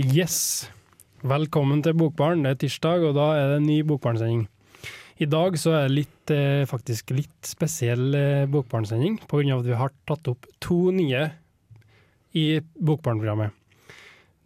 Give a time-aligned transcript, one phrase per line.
[0.00, 0.70] Yes.
[1.20, 2.40] Velkommen til Bokbarn.
[2.46, 4.46] Det er tirsdag, og da er det en ny Bokbarnsending.
[5.20, 9.76] I dag så er det litt, eh, faktisk litt spesiell eh, Bokbarnsending, av at vi
[9.76, 11.26] har tatt opp to nye
[12.32, 12.46] i
[12.80, 13.52] Bokbarnprogrammet.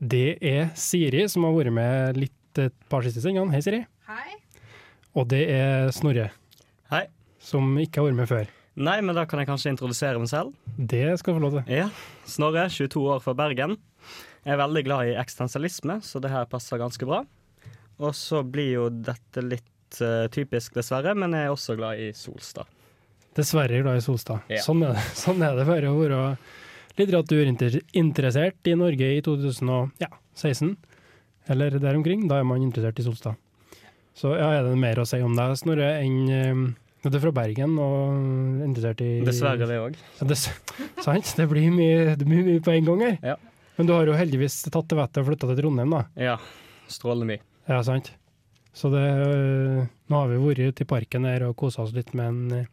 [0.02, 3.54] Det er Siri, som har vært med litt et par siste sendingene.
[3.54, 3.84] Hei, Siri.
[4.08, 4.34] Hei.
[5.14, 6.32] Og det er Snorre,
[6.90, 7.06] Hei.
[7.38, 8.50] som ikke har vært med før.
[8.74, 10.50] Nei, men da kan jeg kanskje introdusere meg selv.
[10.74, 11.76] Det skal du få lov til.
[11.78, 11.90] Ja,
[12.26, 13.78] Snorre, 22 år fra Bergen.
[14.44, 17.22] Jeg er veldig glad i eksistensialisme, så det her passer ganske bra.
[18.04, 22.10] Og så blir jo dette litt uh, typisk, dessverre, men jeg er også glad i
[22.16, 22.68] Solstad.
[23.34, 24.44] Dessverre glad i Solstad.
[24.52, 24.60] Ja.
[24.62, 26.20] Sånn, er det, sånn er det bare å være
[26.98, 30.76] litteraturinteressert i Norge i 2016,
[31.54, 32.28] eller der omkring.
[32.30, 33.40] Da er man interessert i Solstad.
[34.14, 36.60] Så ja, er det mer å si om deg, Snorre, enn eh,
[37.02, 39.98] Du er fra Bergen og interessert i Dessverre det òg.
[40.20, 40.38] Ja, det,
[41.06, 41.32] sant?
[41.34, 43.18] Det blir mye, det blir mye på en gang her.
[43.32, 43.40] Ja.
[43.76, 46.04] Men du har jo heldigvis tatt til vettet og flytta til Trondheim, da.
[46.20, 46.36] Ja.
[46.90, 47.42] Strålende mye.
[47.70, 48.12] Ja, sant?
[48.74, 52.10] Så det øh, Nå har vi vært ute i parken her og kosa oss litt
[52.18, 52.66] med en øh,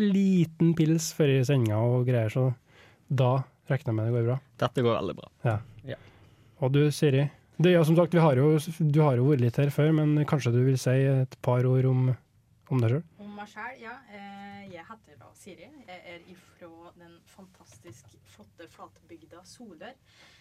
[0.00, 2.50] liten pils før i sendinga og greier, så
[3.10, 4.38] da regner jeg med det går bra.
[4.62, 5.30] Dette går veldig bra.
[5.46, 5.98] Ja.
[6.60, 7.24] Og du, Siri.
[7.60, 10.24] Det, ja, som sagt, vi har jo, du har jo vært litt her før, men
[10.28, 12.10] kanskje du vil si et par ord om,
[12.72, 13.02] om deg sjøl?
[13.20, 13.96] Om meg sjøl, ja.
[14.16, 15.68] Eh, jeg heter da Siri.
[15.88, 19.96] Jeg er ifra den fantastisk flotte flatbygda Solør.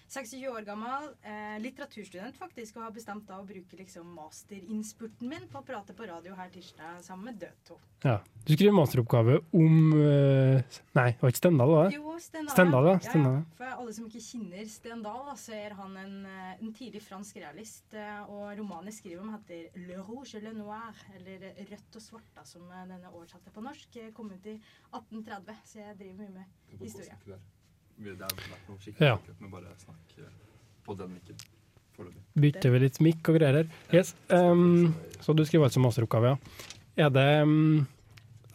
[0.10, 5.46] 26 år gammel, eh, litteraturstudent faktisk, og har bestemt da å bruke liksom masterinnspurten min
[5.52, 7.78] på å prate på radio her tirsdag sammen med Dødto.
[8.02, 8.16] Ja.
[8.48, 10.64] Du skriver masteroppgave om eh,
[10.98, 12.00] Nei, det var ikke Stendal, var det?
[12.00, 12.54] Jo, Stendal.
[12.56, 12.96] Stendal, ja.
[13.04, 13.44] Stendal, ja.
[13.44, 13.58] ja.
[13.60, 17.38] For alle som ikke kjenner Stendal, da, så er han en, eh, en tidlig fransk
[17.44, 17.94] realist.
[17.94, 22.08] eh, Og romanen jeg skriver om, heter Le Rouge et Le Noir, eller Rødt og
[22.08, 24.02] svart, da, som eh, denne oversatte på norsk.
[24.18, 24.58] Kom ut i
[24.90, 27.40] 1830, så jeg driver mye med historie.
[28.00, 29.18] Det har vært noe skikkelig Ja.
[29.44, 30.30] med bare snakk eh,
[30.86, 31.36] på den mikken.
[32.40, 33.72] Bytter vi litt mikk og greier her.
[33.92, 34.14] Yes.
[34.32, 36.38] Um, så du skriver altså masteroppgave, ja.
[37.06, 37.88] Er det um,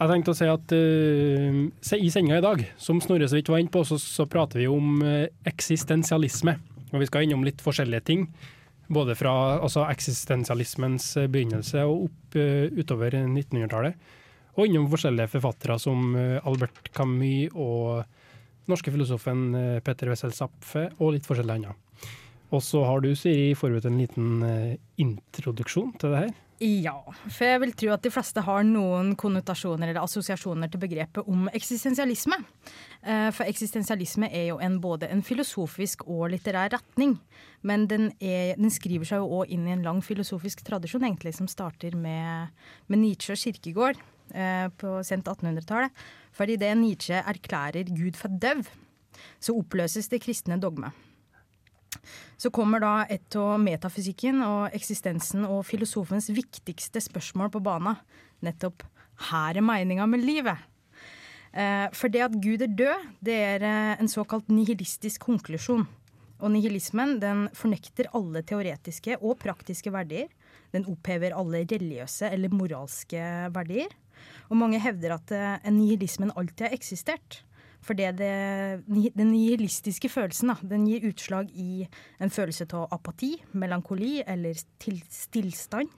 [0.01, 3.51] Jeg tenkte å si at uh, se- i sendinga i dag, som Snorre så vidt
[3.53, 6.57] var inne på, så, så prater vi om uh, eksistensialisme.
[6.95, 8.25] Og vi skal innom litt forskjellige ting.
[8.89, 14.01] Både fra altså eksistensialismens begynnelse og opp uh, utover 1900-tallet.
[14.57, 16.13] Og innom forskjellige forfattere som
[16.47, 18.05] Albert Camus og
[18.71, 22.09] norske filosofen uh, Petter Wessel Zapfe, og litt forskjellig annet.
[22.55, 26.35] Og så har du, Siri, forberedt en liten eh, introduksjon til det her.
[26.63, 26.95] Ja,
[27.27, 31.49] for jeg vil tro at de fleste har noen konnotasjoner eller assosiasjoner til begrepet om
[31.51, 32.39] eksistensialisme.
[33.03, 37.17] Eh, For eksistensialisme er jo en, både en filosofisk og litterær retning.
[37.67, 41.35] Men den, er, den skriver seg jo òg inn i en lang filosofisk tradisjon, egentlig,
[41.35, 42.55] som starter med,
[42.87, 43.99] med Nietzsche og Kirkegård
[44.31, 46.07] eh, på sent 1800-tallet.
[46.35, 48.65] For idet Nietzsche erklærer Gud for døv,
[49.39, 50.91] så oppløses det kristne dogmet.
[52.37, 57.95] Så kommer da et av metafysikken og eksistensen og filosofens viktigste spørsmål på bana.
[58.45, 58.83] Nettopp
[59.31, 60.59] her er meninga med livet.
[61.55, 65.87] Eh, for det at Gud er død, det er eh, en såkalt nihilistisk konklusjon.
[66.43, 70.27] Og nihilismen den fornekter alle teoretiske og praktiske verdier.
[70.75, 73.23] Den opphever alle religiøse eller moralske
[73.55, 73.95] verdier.
[74.51, 77.43] Og mange hevder at eh, nihilismen alltid har eksistert.
[77.85, 78.31] For det, det,
[79.13, 81.85] den nihilistiske følelsen da, den gir utslag i
[82.23, 85.93] en følelse av apati, melankoli eller til, stillstand.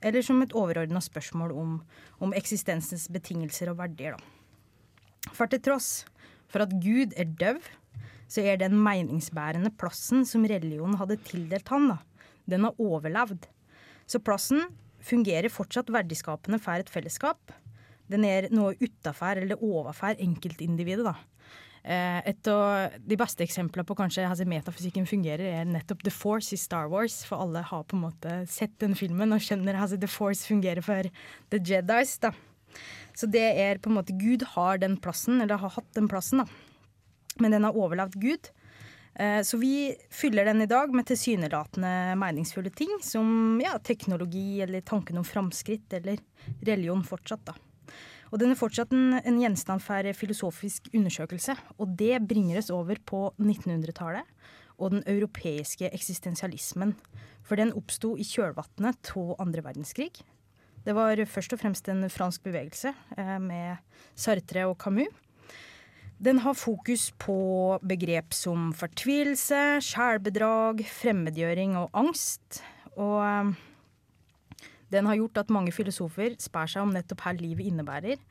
[0.00, 1.76] Eller som et overordna spørsmål om,
[2.24, 4.16] om eksistensens betingelser og verdier.
[4.16, 5.32] Da.
[5.34, 6.06] For til tross
[6.48, 7.60] for at Gud er døv,
[8.28, 11.98] så er den meningsbærende plassen som religionen hadde tildelt han, da,
[12.48, 13.48] den har overlevd.
[14.08, 14.64] Så plassen
[15.04, 17.52] fungerer fortsatt verdiskapende for et fellesskap.
[18.08, 21.04] Den er noe utafor eller overfor enkeltindividet.
[21.04, 21.14] da.
[21.84, 26.52] Eh, Et av de beste eksemplene på kanskje altså, metafysikken fungerer, er nettopp The Force
[26.52, 27.22] i Star Wars.
[27.24, 30.46] For alle har på en måte sett den filmen og skjønner at altså, The Force
[30.48, 31.08] fungerer for
[31.50, 32.18] The Jedis.
[32.18, 32.32] da.
[33.16, 36.38] Så det er på en måte Gud har den plassen, eller har hatt den plassen,
[36.44, 36.46] da.
[37.40, 38.50] Men den har overlevd Gud.
[39.18, 44.80] Eh, Så vi fyller den i dag med tilsynelatende meningsfulle ting, som ja, teknologi eller
[44.80, 46.18] tanken om framskritt, eller
[46.62, 47.54] religion fortsatt, da.
[48.28, 53.00] Og den er fortsatt en, en gjenstand for filosofisk undersøkelse, og det bringer oss over
[53.08, 54.26] på 1900-tallet
[54.78, 56.94] og den europeiske eksistensialismen.
[57.46, 60.12] For den oppsto i kjølvannet av andre verdenskrig.
[60.84, 63.80] Det var først og fremst en fransk bevegelse eh, med
[64.16, 65.10] Sartre og Camus.
[66.18, 72.62] Den har fokus på begrep som fortvilelse, sjælbedrag, fremmedgjøring og angst.
[72.96, 73.52] Og eh,
[74.92, 78.22] den har gjort at mange filosofer spør seg om nettopp hva livet innebærer.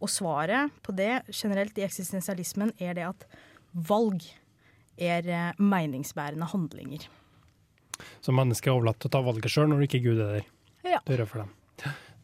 [0.00, 3.28] Og svaret på det generelt i eksistensialismen er det at
[3.72, 4.24] valg
[4.96, 7.06] er eh, meningsbærende handlinger.
[8.20, 10.48] Så mennesket er overlatt til å ta valget sjøl når ikke Gud er der.
[10.86, 11.00] Ja.
[11.08, 11.52] Døra for dem.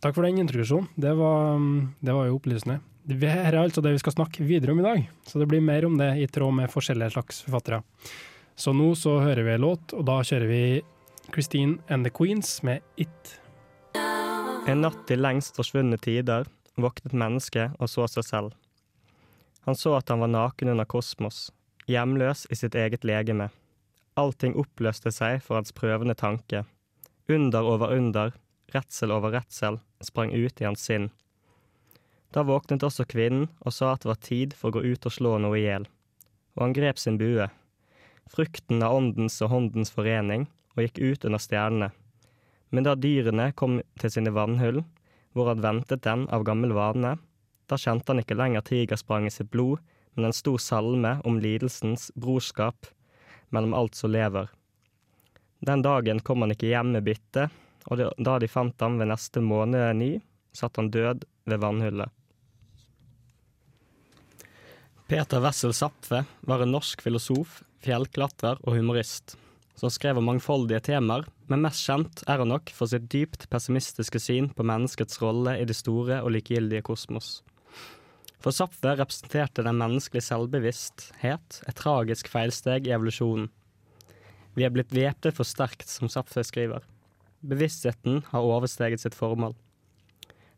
[0.02, 0.88] Takk for den introduksjonen.
[0.98, 2.80] Det var, mm, det var jo opplysende.
[3.02, 5.62] Dette her er altså det vi skal snakke videre om i dag, så det blir
[5.64, 7.80] mer om det i tråd med forskjellige slags forfattere.
[8.54, 10.62] Så nå så hører vi en låt, og da kjører vi
[11.32, 13.38] Christine and the Queens med It.
[14.66, 16.46] En natt i lengst forsvunne tider
[16.78, 18.52] våknet mennesket og så seg selv.
[19.66, 21.50] Han så at han var naken under kosmos,
[21.90, 23.48] hjemløs i sitt eget legeme.
[24.18, 26.64] Allting oppløste seg for hans prøvende tanke.
[27.30, 28.34] Under over under,
[28.74, 31.10] redsel over redsel, sprang ut i hans sinn.
[32.32, 35.14] Da våknet også kvinnen og sa at det var tid for å gå ut og
[35.14, 35.88] slå noe i hjel.
[36.56, 37.48] Og han grep sin bue.
[38.32, 41.90] Frukten av åndens og håndens forening, og gikk ut under stjernene.
[42.72, 44.80] Men da dyrene kom til sine vannhull,
[45.36, 47.18] hvor han ventet den av gammel vane,
[47.68, 49.80] da kjente han ikke lenger tigersprang i sitt blod,
[50.16, 52.88] men en stor salme om lidelsens brorskap
[53.52, 54.48] mellom alt som lever.
[55.60, 57.52] Den dagen kom han ikke hjem med byttet,
[57.86, 60.10] og da de fant ham ved neste måned ny,
[60.56, 62.08] satt han død ved vannhullet.
[65.12, 69.36] Peter Wessel Zapfe var en norsk filosof, fjellklatrer og humorist,
[69.76, 74.20] som skrev om mangfoldige temaer, men mest kjent er han nok for sitt dypt pessimistiske
[74.22, 77.42] syn på menneskets rolle i det store og likegyldige kosmos.
[78.42, 83.50] For Zapfe representerte den menneskelige selvbevissthet et tragisk feilsteg i evolusjonen.
[84.56, 86.82] Vi er blitt væpnet for sterkt, som Zapfe skriver.
[87.44, 89.54] Bevisstheten har oversteget sitt formål.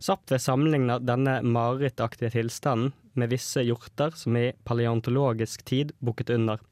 [0.03, 6.63] Zapfe sammenligner denne marerittaktige tilstanden med visse hjorter som i paleontologisk tid bukket under,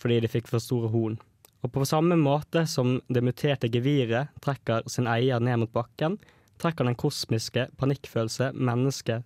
[0.00, 1.18] fordi de fikk for store horn.
[1.66, 6.14] Og på samme måte som det muterte geviret trekker sin eier ned mot bakken,
[6.62, 9.24] trekker den kosmiske panikkfølelse menneske,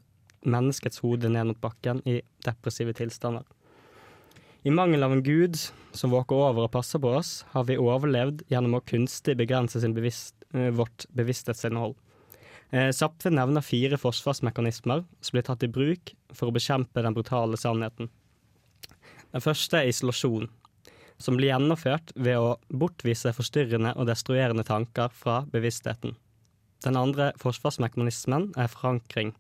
[0.49, 3.45] menneskets hode ned mot bakken i depressive tilstander.
[4.65, 5.59] I mangel av en gud
[5.93, 10.35] som våker over og passer på oss, har vi overlevd gjennom å kunstig begrense bevisst,
[10.55, 11.95] eh, vårt bevissthetsinnhold.
[12.73, 17.57] Eh, Zapfe nevner fire forsvarsmekanismer som blir tatt i bruk for å bekjempe den brutale
[17.57, 18.09] sannheten.
[19.33, 20.49] Den første er isolasjon,
[21.21, 26.15] som blir gjennomført ved å bortvise forstyrrende og destruerende tanker fra bevisstheten.
[26.81, 29.35] Den andre forsvarsmekanismen er forankring,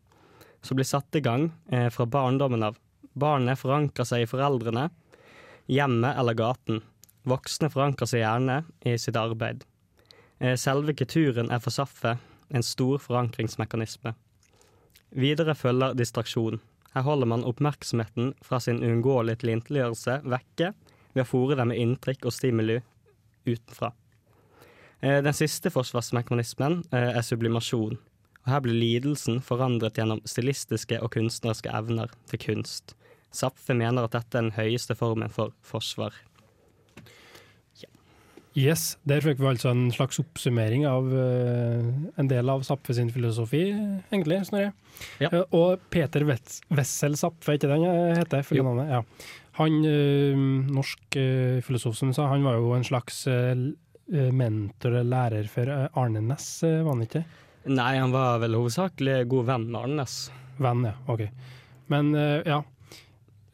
[0.60, 2.76] som blir satt i gang eh, fra barndommen av.
[3.16, 4.90] Barnet forankrer seg i foreldrene,
[5.72, 6.82] hjemmet eller gaten.
[7.24, 9.64] Voksne forankrer seg gjerne i sitt arbeid.
[10.38, 14.12] Eh, Selve kulturen er for saffet, en stor forankringsmekanisme.
[15.16, 16.60] Videre følger distraksjon.
[16.92, 20.74] Her holder man oppmerksomheten fra sin uunngåelige tilintetgjørelse vekke
[21.14, 22.78] ved å fòre dem med inntrykk og stimuli
[23.48, 23.92] utenfra.
[25.00, 27.98] Eh, Den siste forsvarsmekanismen eh, er sublimasjon.
[28.40, 32.96] Og her blir lidelsen forandret gjennom stilistiske og kunstneriske evner til kunst.
[33.32, 36.14] Zapfe mener at dette er den høyeste formen for forsvar.
[38.58, 43.12] Yes, der fikk vi altså en slags oppsummering av uh, en del av Zapfe sin
[43.14, 43.68] filosofi,
[44.10, 44.72] egentlig, Snorre.
[45.22, 45.30] Ja.
[45.30, 48.42] Uh, og Peter Wessel Zapfe, ikke den jeg heter?
[48.58, 48.66] Jo.
[48.66, 48.90] Navnet?
[48.90, 49.04] Ja.
[49.58, 50.36] Han, eh,
[50.70, 53.56] norsk eh, filosof som du sa, han var jo en slags eh,
[54.10, 57.24] mentor eller lærer for Arne Næss, var han ikke?
[57.70, 60.16] Nei, han var vel hovedsakelig god venn med Arne Næss.
[60.60, 60.94] Venn, ja.
[61.10, 61.26] OK.
[61.90, 62.12] Men
[62.46, 62.60] ja,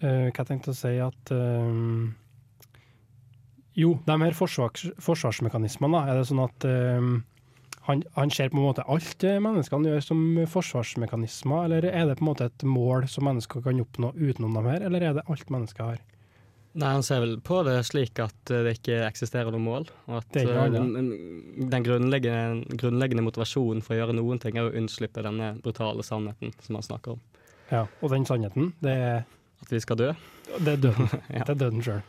[0.00, 1.76] hva jeg tenkte å si at eh,
[3.76, 7.10] Jo, de her forsvars, forsvarsmekanismene, da, er det sånn at eh,
[7.86, 12.24] han, han ser på en måte alt menneskene gjør som forsvarsmekanismer, eller er det på
[12.26, 15.50] en måte et mål som mennesker kan oppnå utenom dem her, eller er det alt
[15.54, 16.00] mennesker har?
[16.76, 19.86] Nei, Han ser vel på det slik at eh, det ikke eksisterer noe mål.
[20.10, 24.58] Og at Det ikke eh, den, den grunnleggende, grunnleggende motivasjonen for å gjøre noen ting
[24.60, 27.22] er å unnslippe denne brutale sannheten som han snakker om.
[27.70, 29.24] Ja, og den sannheten, det er,
[29.64, 30.10] At vi skal dø.
[30.60, 31.08] det er døden.
[31.32, 31.46] Ja.
[31.46, 32.04] Det er døden sjøl.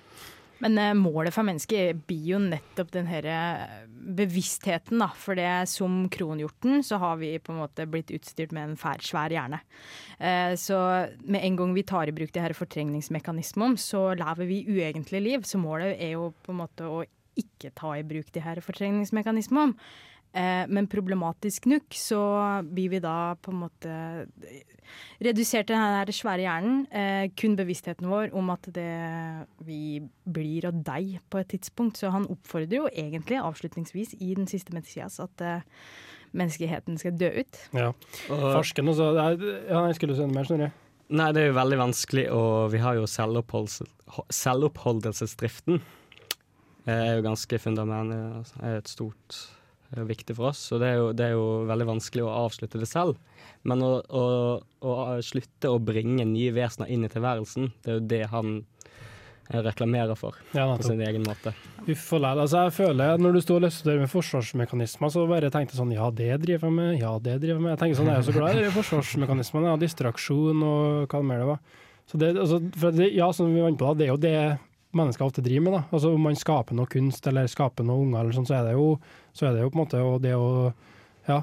[0.63, 3.83] Men eh, målet for mennesket blir jo nettopp den her eh,
[4.17, 5.09] bevisstheten, da.
[5.17, 9.03] For det som kronhjorten, så har vi på en måte blitt utstyrt med en fær,
[9.03, 9.61] svær hjerne.
[10.17, 10.79] Eh, så
[11.25, 15.47] med en gang vi tar i bruk de her fortrengningsmekanismene, så lever vi uegentlige liv.
[15.47, 17.03] Så målet er jo på en måte å
[17.37, 19.77] ikke ta i bruk de her fortrengningsmekanismene.
[20.33, 22.19] Eh, men problematisk nok så
[22.67, 23.93] blir vi da på en måte
[25.23, 26.83] redusert til den her svære hjernen.
[26.91, 31.97] Eh, kun bevisstheten vår om at det, vi blir av deg på et tidspunkt.
[31.97, 35.61] Så han oppfordrer jo egentlig avslutningsvis i den siste Messias at eh,
[36.37, 37.61] menneskeheten skal dø ut.
[37.73, 37.87] Ja.
[38.29, 39.13] Og, så også.
[39.15, 40.71] det er- Ja, jeg skulle sende mer, Snorre.
[41.09, 43.05] nei, det er jo veldig vanskelig, og vi har jo
[44.29, 45.81] selvoppholdelsesdriften.
[46.85, 48.35] Det er jo ganske fundamentet.
[48.37, 49.49] altså, er et stort
[49.95, 52.89] viktig for oss, og det er, jo, det er jo veldig vanskelig å avslutte det
[52.89, 53.19] selv.
[53.67, 54.23] Men å, å,
[54.83, 58.57] å slutte å bringe nye vesener inn i tilværelsen, det er jo det han
[59.47, 61.53] reklamerer for Ja, på sin egen måte.
[61.87, 62.39] Læl.
[62.41, 65.75] Altså, jeg føler at når du sto og løste det med forsvarsmekanismer, så bare tenkte
[65.75, 66.97] jeg sånn Ja, det driver jeg med.
[66.99, 67.71] Ja, det driver jeg med.
[67.77, 69.71] Jeg tenker sånn, jeg er jo så glad i forsvarsmekanismene.
[69.71, 71.61] Ja, distraksjon og hva mer det var.
[72.07, 72.59] Så det, altså,
[72.95, 74.35] det, ja, som vi vant på, da, det er jo det
[74.95, 75.73] mennesker ofte driver med.
[75.73, 75.83] da.
[75.91, 78.77] Altså Om man skaper noe kunst eller skaper noe unger, eller sånn, så er det
[78.77, 78.89] jo,
[79.35, 80.49] så er det jo på en måte og det å
[81.27, 81.41] ja,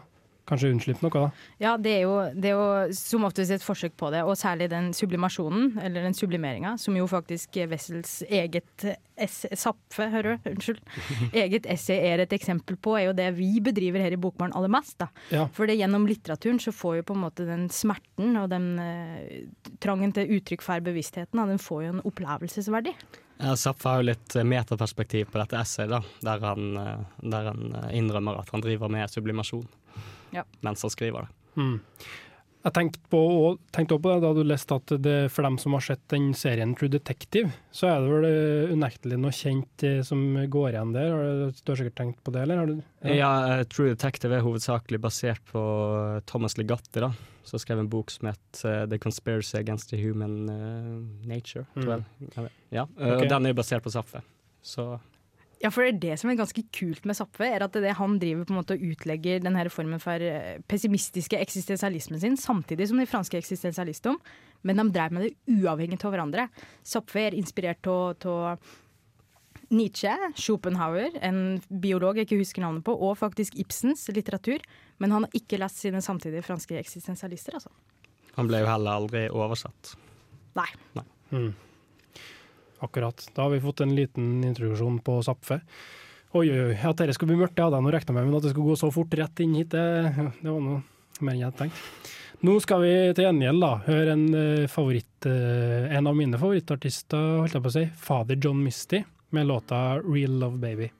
[0.49, 1.13] kanskje unnslippe noe.
[1.15, 1.47] da.
[1.63, 4.69] Ja, det er, jo, det er jo som oftest et forsøk på det, og særlig
[4.73, 10.81] den sublimasjonen, eller den sublimeringa, som jo faktisk Wessels eget Sapfe, hører du, unnskyld,
[11.45, 14.73] eget essay er et eksempel på, er jo det vi bedriver her i Bokbarn aller
[14.73, 14.99] mest.
[15.01, 15.09] da.
[15.33, 15.47] Ja.
[15.55, 19.45] For det gjennom litteraturen så får jo på en måte den smerten og den eh,
[19.85, 22.97] trangen til uttrykk for bevisstheten, da, den får jo en opplevelsesverdi.
[23.39, 27.01] Ja, Zapf har jo litt eh, metaperspektiv på dette essayet, da, der han, eh,
[27.35, 29.67] der han eh, innrømmer at han driver med sublimasjon
[30.35, 30.45] Ja.
[30.63, 31.61] mens han skriver det.
[31.61, 31.81] Mm.
[32.65, 35.59] Jeg tenkte på, og- tenkte også på det da du leste at det, for dem
[35.61, 39.85] som har sett den serien True Detective, så er det vel eh, unektelig noe kjent
[39.85, 41.11] eh, som går igjen der.
[41.13, 42.57] Har du, du har sikkert tenkt på det, eller?
[42.63, 43.65] Har du, Ja, ja.
[43.69, 45.61] True Detective er hovedsakelig basert på
[46.17, 47.13] eh, Thomas Legatti, da,
[47.45, 51.67] som skrev en bok som het eh, The Conspiracy Against the Human eh, Nature.
[51.77, 52.05] tror jeg.
[52.39, 52.49] Ja,
[52.81, 54.25] Ja, eh, og den er basert på Saffe.
[54.65, 54.95] Så
[55.63, 57.89] Ja, for det er det som er ganske kult med Zapfe, er at det er
[57.89, 62.21] det han driver på en måte og utlegger den her formen for eh, pessimistiske eksistensialismen
[62.21, 64.19] sin, samtidig som de franske eksistensialistene,
[64.65, 66.49] men de drev med det uavhengig av hverandre.
[66.87, 68.59] Zapfe er inspirert av
[69.75, 74.63] Nietzsche, Schopenhauer, en biolog jeg ikke husker navnet på, og faktisk Ibsens litteratur,
[75.03, 77.73] men han har ikke lest sine samtidige franske eksistensialister, altså.
[78.37, 79.95] han ble jo heller aldri oversatt.
[80.59, 80.69] Nei.
[81.33, 81.53] Mm.
[82.83, 83.29] Akkurat.
[83.35, 85.61] Da har vi fått en liten introduksjon på Zapfe.
[86.35, 86.75] Oi, oi, oi.
[86.75, 88.73] At dette skulle bli mørkt, det hadde jeg nå regna med, men at det skulle
[88.73, 89.85] gå så fort rett inn hit, det,
[90.43, 90.81] det var noe
[91.21, 92.11] mer enn jeg hadde tenkt.
[92.45, 97.39] Nå skal vi til gjengjeld da, høre en, eh, favoritt, eh, en av mine favorittartister,
[97.41, 100.91] holdt jeg på å si, Father John Misty, med låta 'Real Love Baby'.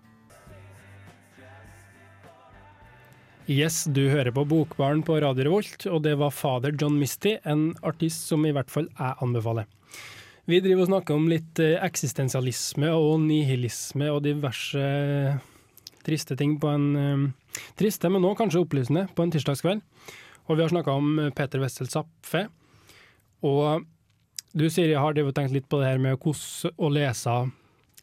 [3.47, 7.75] Yes, du hører på Bokbaren på Radio Revolt, og det var Father John Misty, en
[7.83, 9.67] artist som i hvert fall jeg anbefaler.
[10.45, 15.39] Vi driver og snakker om litt eh, eksistensialisme og nihilisme og diverse eh,
[16.05, 17.25] triste ting på en eh,
[17.79, 19.79] Triste, men nå kanskje opplysende, på en tirsdagskveld.
[20.51, 22.49] Og vi har snakka om Peter Wessel Zapfe.
[23.47, 23.85] Og
[24.51, 27.37] du, Siri, har tenkt litt på det her med hvordan å lese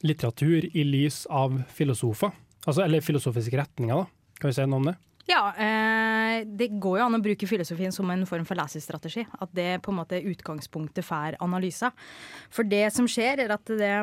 [0.07, 2.31] litteratur i lys av filosofer.
[2.63, 4.07] Altså, eller filosofiske retninger, da.
[4.39, 4.95] Kan vi si noe om det?
[5.29, 9.25] Ja, eh, det går jo an å bruke filosofien som en form for lesestrategi.
[9.39, 11.91] At det på en måte er utgangspunktet for analysa.
[12.49, 13.95] For det som skjer, er at det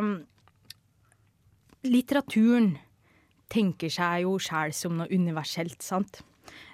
[1.88, 2.72] Litteraturen
[3.48, 6.20] tenker seg jo sjæl som noe universelt, sant.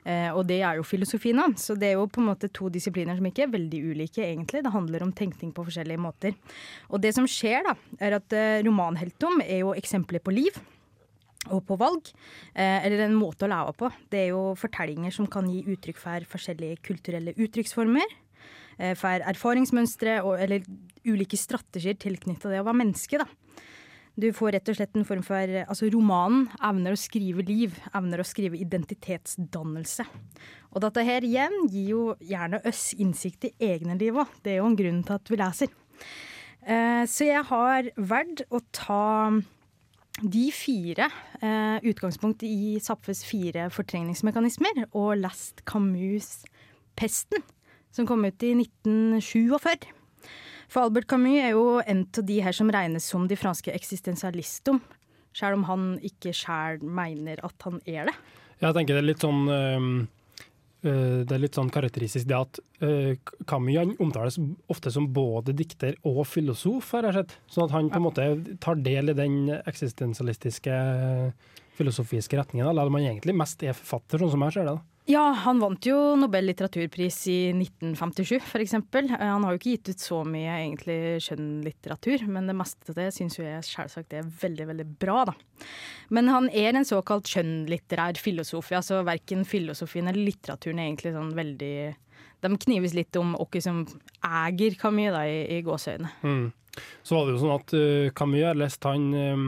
[0.05, 1.37] Eh, og det er jo filosofien.
[1.37, 1.49] da.
[1.61, 4.63] Så det er jo på en måte to disipliner som ikke er veldig ulike, egentlig.
[4.65, 6.35] Det handler om tenkning på forskjellige måter.
[6.91, 10.61] Og det som skjer, da, er at eh, romanheltom er jo eksempler på liv
[11.53, 12.11] og på valg,
[12.55, 13.91] eh, eller en måte å leve på.
[14.11, 18.19] Det er jo fortellinger som kan gi uttrykk for forskjellige kulturelle uttrykksformer,
[18.79, 20.65] eh, for erfaringsmønstre og, eller
[21.05, 23.19] ulike strategier tilknyttet det å være menneske.
[23.19, 23.27] da.
[24.15, 28.23] Du får rett og slett en form for Altså, romanen evner å skrive liv, evner
[28.23, 30.07] å skrive identitetsdannelse.
[30.71, 34.31] Og dette her igjen gir jo gjerne oss innsikt i egne liv òg.
[34.43, 35.75] Det er jo en grunn til at vi leser.
[36.65, 39.03] Eh, så jeg har valgt å ta
[40.31, 41.09] de fire
[41.43, 46.45] eh, utgangspunkt i Zapfes fire fortrengningsmekanismer, og lest Camus'
[46.97, 47.45] 'Pesten',
[47.93, 49.87] som kom ut i 1947.
[50.69, 54.81] For Albert Camus er jo en av de her som regnes som de franske eksistensialistene,
[55.35, 58.15] selv om han ikke sjæl mener at han er det.
[58.63, 59.89] Jeg tenker det er litt sånn øh,
[60.85, 63.15] Det er litt sånn karakteristisk det at øh,
[63.49, 64.37] Camus han omtales
[64.69, 67.37] ofte som både dikter og filosof, har jeg sett.
[67.49, 68.27] Sånn at han på en måte
[68.61, 70.77] tar del i den eksistensialistiske
[71.79, 74.77] filosofiske retningen, eller om han egentlig mest er forfatter, sånn som jeg ser det.
[74.77, 74.94] da.
[75.05, 78.73] Ja, han vant jo Nobel litteraturpris i 1957, f.eks.
[79.21, 80.97] Han har jo ikke gitt ut så mye egentlig
[81.27, 85.35] skjønnlitteratur, men det meste av det syns jo jeg selvsagt er veldig, veldig bra, da.
[86.09, 88.73] Men han er en såkalt skjønnlitterær filosof.
[88.73, 91.75] Ja, så verken filosofien eller litteraturen er egentlig sånn veldig
[92.45, 93.85] De knives litt om hvem som
[94.25, 96.15] eier Camus, da, i, i gåseøynene.
[96.25, 96.81] Mm.
[97.05, 99.45] Så var det jo sånn at uh, Camus, har leste han øh,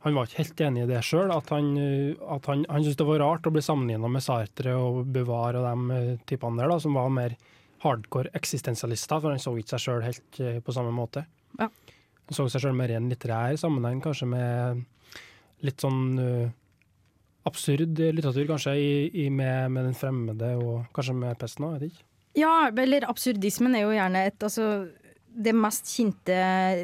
[0.00, 1.32] han var ikke helt enig i det sjøl.
[1.34, 4.76] At han, øh, at han, han syntes det var rart å bli sammenligna med Sartre
[4.80, 7.36] og Bevar og de øh, typene der, da, som var mer
[7.84, 11.26] hardcore eksistensialister, for han så ikke seg sjøl helt øh, på samme måte.
[11.60, 11.68] Ja.
[11.68, 14.86] Han så seg sjøl mer i en litterær sammenheng, kanskje med
[15.66, 16.52] litt sånn uh,
[17.44, 21.82] absurd litteratur, kanskje, i, i med, med den fremmede og kanskje med pesten òg, jeg
[21.82, 22.06] vet ikke.
[22.38, 24.70] Ja, eller absurdismen er jo gjerne et altså
[25.30, 26.34] det mest kjente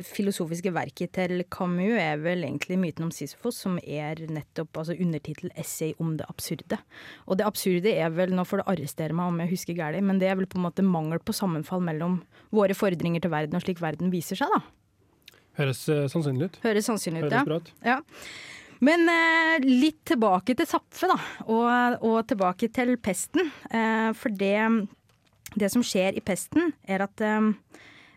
[0.07, 5.50] filosofiske verket til Camus er vel egentlig 'Myten om Sisyfos', som er nettopp altså undertittel
[5.57, 6.79] 'Essay om det absurde'.
[7.26, 10.19] Og det absurde er vel, nå får du arrestere meg om jeg husker galt, men
[10.19, 12.23] det er vel på en måte mangel på sammenfall mellom
[12.53, 14.61] våre fordringer til verden og slik verden viser seg, da.
[15.57, 16.61] Høres uh, sannsynlig ut.
[16.62, 17.97] Høres sannsynlig ut, Høres ja.
[17.97, 18.00] Ja.
[18.85, 21.17] Men eh, litt tilbake til Zapfe, da.
[21.49, 23.50] Og, og tilbake til pesten.
[23.71, 24.88] Eh, for det,
[25.57, 27.53] det som skjer i pesten, er at eh,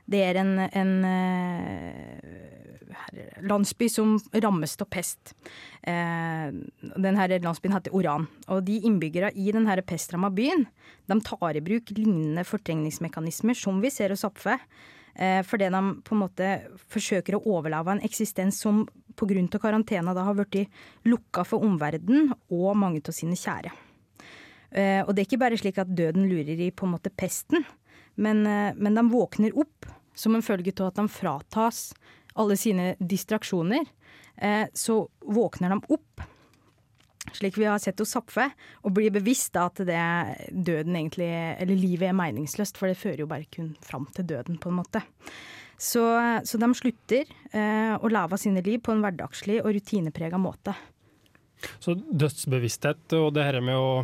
[0.10, 2.40] det er en, en eh,
[3.46, 5.34] landsby som rammes av pest.
[5.82, 6.50] Eh,
[6.98, 8.28] denne landsbyen heter Oran.
[8.50, 10.66] Og de innbyggere i denne pestramma byen
[11.10, 14.58] de tar i bruk lignende fortrengningsmekanismer som vi ser hos Zapfe.
[15.20, 16.48] Eh, fordi de på en måte
[16.94, 18.86] forsøker å overleve en eksistens som
[19.20, 19.60] pga.
[19.60, 20.70] karantena da har blitt
[21.04, 23.72] lukka for omverdenen og mange av sine kjære.
[24.72, 27.66] Eh, og det er ikke bare slik at døden lurer i på en måte pesten,
[28.16, 29.86] men, eh, men de våkner opp
[30.20, 31.90] som en følge av at de fratas
[32.40, 33.88] alle sine distraksjoner.
[34.36, 36.22] Eh, så våkner de opp,
[37.36, 38.50] slik vi har sett hos Zapfe,
[38.84, 40.04] og blir bevisst at det
[40.52, 44.60] døden egentlig, eller livet er meningsløst, for det fører jo bare kun fram til døden,
[44.62, 45.04] på en måte.
[45.80, 46.04] Så,
[46.44, 50.76] så de slutter eh, å leve sine liv på en hverdagslig og rutineprega måte.
[51.84, 54.04] Så dødsbevissthet og det her med å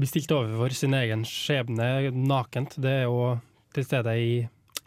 [0.00, 3.36] bli stilt overfor sin egen skjebne nakent, det er jo
[3.76, 4.30] til stede i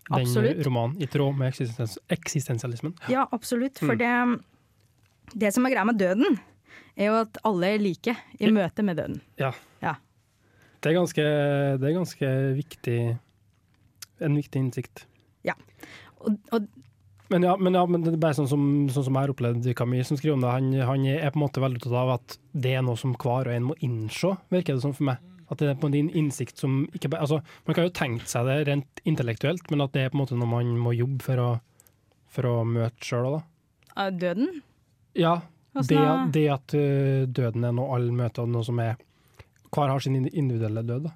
[0.09, 0.61] den Absolutt.
[0.65, 2.93] romanen, i tråd med eksistens eksistensialismen.
[3.11, 3.79] Ja, absolutt.
[3.79, 4.37] For Mm.
[4.37, 6.39] det, det som er greia med døden,
[6.97, 9.21] er jo at alle er like i møte med døden.
[9.37, 9.51] Ja.
[9.81, 9.95] Ja.
[10.81, 11.23] Det er ganske,
[11.81, 13.17] det er ganske viktig
[14.21, 15.05] En viktig innsikt.
[16.25, 16.67] Og, og
[17.29, 19.67] Men ja, men, ja, men det er bare sånn som, sånn som jeg har opplevd
[19.75, 20.49] Camille som skriver om det.
[20.49, 23.49] Han, han er på en måte veldig opptatt av at det er noe som hver
[23.49, 25.17] og en må innse, virker det som for meg.
[25.47, 28.27] At det er på en måte en innsikt som ikke altså, Man kan jo tenke
[28.27, 31.23] seg det rent intellektuelt, men at det er på en måte noe man må jobbe
[31.23, 31.51] for å,
[32.31, 34.09] for å møte sjøl òg, da.
[34.11, 34.59] døden
[35.17, 35.37] Ja,
[35.77, 36.01] det,
[36.35, 36.75] det at
[37.37, 38.97] døden er noe alle møter, og noe som er
[39.73, 41.15] Hver har sin individuelle død, da.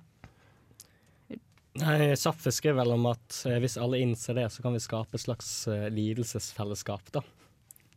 [1.82, 5.24] Nei, Saffe skrev vel om at hvis alle innser det, så kan vi skape et
[5.24, 5.52] slags
[5.96, 7.24] lidelsesfellesskap, da.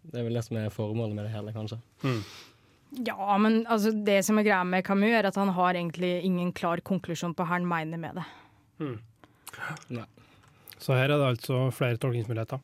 [0.04, 1.78] Det er vel det som er formålet med det hele, kanskje.
[3.02, 6.52] Ja, men altså, det som er greia med Camus, er at han har egentlig ingen
[6.54, 8.26] klar konklusjon på hva han mener med det.
[10.78, 12.60] Så her er det altså flere tolkningsmuligheter.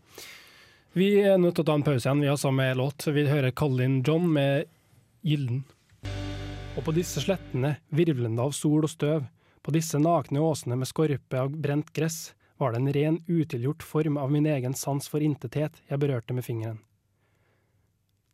[0.93, 2.23] Vi er nødt til å ta en pause igjen.
[2.25, 3.07] Vi har samme låt.
[3.14, 4.66] Vi hører Colin John med
[5.23, 5.62] 'Gylden'.
[6.77, 9.25] Og på disse slettene, virvlende av sol og støv,
[9.62, 14.19] på disse nakne åsene med skorpe av brent gress, var det en ren, utilgjort form
[14.21, 16.79] av min egen sans for intethet jeg berørte med fingeren.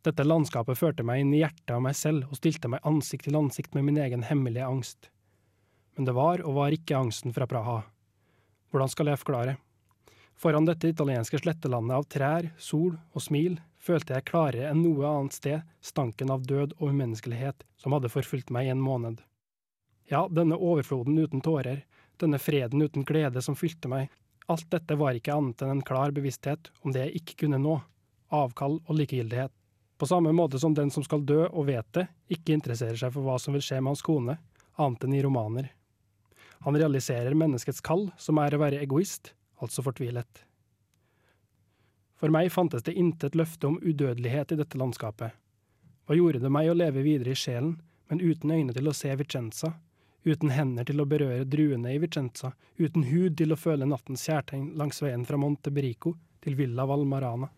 [0.06, 3.38] Dette landskapet førte meg inn i hjertet av meg selv og stilte meg ansikt til
[3.38, 5.08] ansikt med min egen hemmelige angst.
[5.96, 7.80] Men det var og var ikke angsten fra Praha.
[8.70, 9.56] Hvordan skal jeg forklare?
[10.38, 15.34] Foran dette italienske slettelandet av trær, sol og smil følte jeg klarere enn noe annet
[15.34, 19.18] sted stanken av død og umenneskelighet som hadde forfulgt meg i en måned.
[20.12, 21.82] Ja, denne overfloden uten tårer,
[22.20, 24.12] denne freden uten glede som fylte meg,
[24.46, 27.80] alt dette var ikke annet enn en klar bevissthet om det jeg ikke kunne nå,
[28.30, 29.55] avkall og likegyldighet.
[29.96, 33.24] På samme måte som den som skal dø og vet det, ikke interesserer seg for
[33.24, 34.36] hva som vil skje med hans kone,
[34.76, 35.70] annet enn i romaner.
[36.66, 39.32] Han realiserer menneskets kall, som er å være egoist,
[39.62, 40.44] altså fortvilet.
[42.20, 45.32] For meg fantes det intet løfte om udødelighet i dette landskapet.
[46.06, 47.76] Hva gjorde det meg å leve videre i sjelen,
[48.08, 49.72] men uten øyne til å se Vicenza,
[50.26, 54.72] uten hender til å berøre druene i Vicenza, uten hud til å føle nattens kjærtegn
[54.78, 57.50] langs veien fra Monte Brico til Villa Valmarana?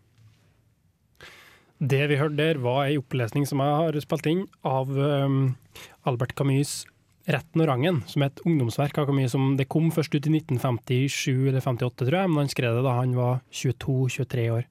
[1.79, 5.55] Det vi hørte der, var ei opplesning som jeg har spilt inn av um,
[6.03, 6.83] Albert Camus'
[7.29, 10.33] 'Retten og rangen', som er et ungdomsverk av Camus som det kom først ut i
[10.41, 14.65] 1957 eller 58, tror jeg, men han skrev det da han var 22-23 år.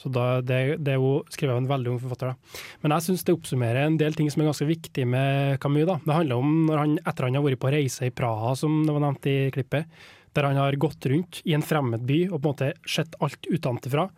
[0.00, 2.32] Så da, det, det er jo skrevet av en veldig ung forfatter.
[2.32, 2.62] da.
[2.80, 5.84] Men jeg syns det oppsummerer en del ting som er ganske viktig med Camus.
[5.86, 5.98] da.
[6.06, 8.96] Det handler om når han, etter han har vært på reise i Praha, som det
[8.96, 10.00] var nevnt i klippet,
[10.34, 13.46] der han har gått rundt i en fremmed by og på en måte sett alt
[13.50, 14.08] utenfra.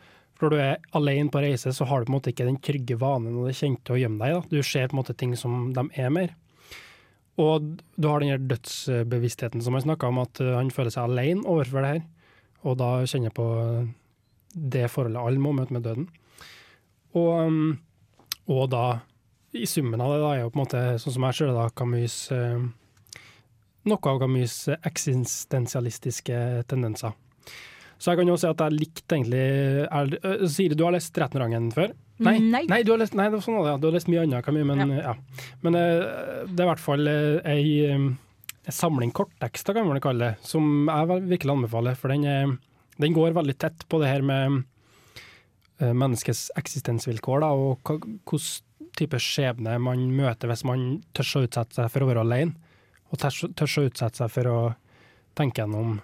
[0.43, 2.97] Når du er alene på reise, så har du på en måte ikke den trygge
[2.99, 4.35] vanen og det kjente å gjemme deg.
[4.35, 4.49] da.
[4.51, 6.35] Du ser på en måte ting som de er mer.
[7.41, 11.07] Og du har den her dødsbevisstheten som han snakka om, at uh, han føler seg
[11.07, 12.03] alene overfor det her.
[12.67, 13.47] Og da kjenner jeg på
[14.53, 16.11] det forholdet alle må møte med døden.
[17.15, 17.79] Og, um,
[18.51, 18.85] og da,
[19.55, 21.59] i summen av det, da, er jo på en måte, sånn som jeg ser det,
[21.61, 22.71] da, Camus uh,
[23.83, 26.37] Noe av Camus' eksistensialistiske
[26.71, 27.17] tendenser.
[28.03, 29.43] Så jeg kan jo si at jeg likte egentlig
[29.87, 31.93] er, uh, Siri, du har lest 13-rangen før?
[32.23, 32.65] Nei, Nei.
[32.71, 33.77] nei, du har lest, nei, det sånn ja.
[33.79, 35.15] Du har lest mye annet, Camille, men ja.
[35.63, 38.11] Men uh, det er i hvert fall uh, ei, um,
[38.67, 41.99] en samling korttekster, kan man kalle det, som jeg virkelig anbefaler.
[41.99, 42.53] For den er,
[43.03, 44.63] Den går veldig tett på det her med
[45.83, 51.89] menneskets eksistensvilkår, da, og hvilken type skjebne man møter hvis man tør å utsette seg
[51.91, 52.55] for å være alene,
[53.11, 54.59] og tør, tør å utsette seg for å
[55.39, 55.97] tenke gjennom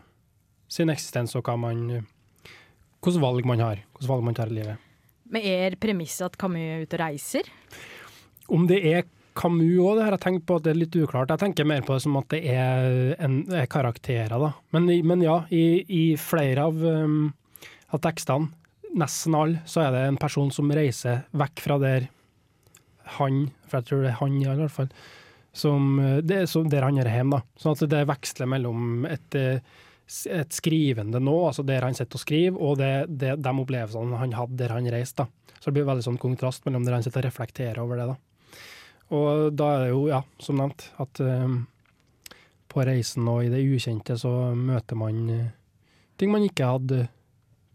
[0.68, 1.84] sin eksistens og man
[2.98, 4.76] hvilke valg man har, hvilke valg man tar i livet.
[5.30, 7.48] Men er premisset at Camus er ute og reiser?
[8.48, 9.04] Om det er
[9.38, 11.30] Camus òg, det har jeg tenkt på at det er litt uklart.
[11.30, 14.48] Jeg tenker mer på det som at det er, en, er karakterer, da.
[14.74, 17.28] Men, men ja, i, i flere av, um,
[17.94, 18.50] av tekstene,
[18.98, 22.08] nesten alle, så er det en person som reiser vekk fra der
[23.18, 24.88] han, for jeg tror det er han i hvert fall,
[25.56, 27.38] som, eh, det er så der han er hjemme.
[27.38, 27.60] da.
[27.62, 29.60] Sånn at det veksler mellom et, s-
[30.08, 34.32] et skrivende nå, altså der han sitter og skriver, og det, det, de opplevelsene han
[34.36, 35.26] hadde der han reiste.
[35.26, 35.54] da.
[35.58, 38.06] Så det blir veldig sånn kontrast mellom der han sitter og reflekterer over det.
[38.12, 38.16] da.
[39.18, 41.60] Og da er det jo, ja, som nevnt, at um,
[42.68, 45.46] på reisen og i det ukjente så møter man uh,
[46.20, 47.06] ting man ikke hadde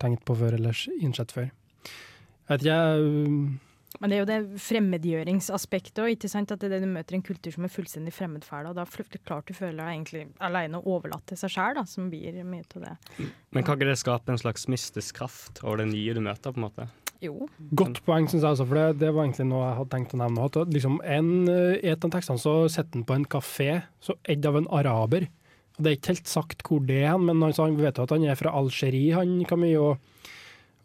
[0.01, 1.49] tenkt på før eller innsett før.
[1.49, 3.59] Jeg vet ikke, jeg,
[4.01, 6.51] Men det er jo det fremmedgjøringsaspektet òg, ikke sant.
[6.53, 8.79] At det er det du møter en kultur som er fullstendig fremmed for deg, og
[8.79, 12.41] da er klart du føler deg egentlig alene og overlatt til seg sjøl, som blir
[12.47, 13.29] mye av det.
[13.53, 16.61] Men kan ikke det skape en slags mystisk kraft over det nye du møter, på
[16.61, 16.89] en måte?
[17.23, 17.47] Jo.
[17.77, 20.19] Godt poeng, syns jeg også, for det, det var egentlig noe jeg hadde tenkt å
[20.19, 20.47] nevne.
[20.49, 23.69] At liksom en, eh, I et av tekstene så sitter han på en kafé,
[24.03, 25.29] så eid av en araber.
[25.77, 28.05] Og Det er ikke helt sagt hvor det er, men han, sa han vet jo
[28.05, 30.11] at han er fra Algerie, han Camille, og,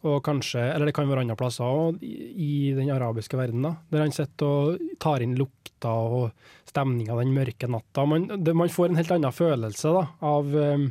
[0.07, 4.05] og kanskje, eller det kan være andre plasser òg, i, den arabiske verden, da, der
[4.05, 6.31] han sitter og tar inn lukta og
[6.69, 8.05] stemninga den mørke natta.
[8.07, 10.89] Man, det, man får en helt annen følelse da, av eh,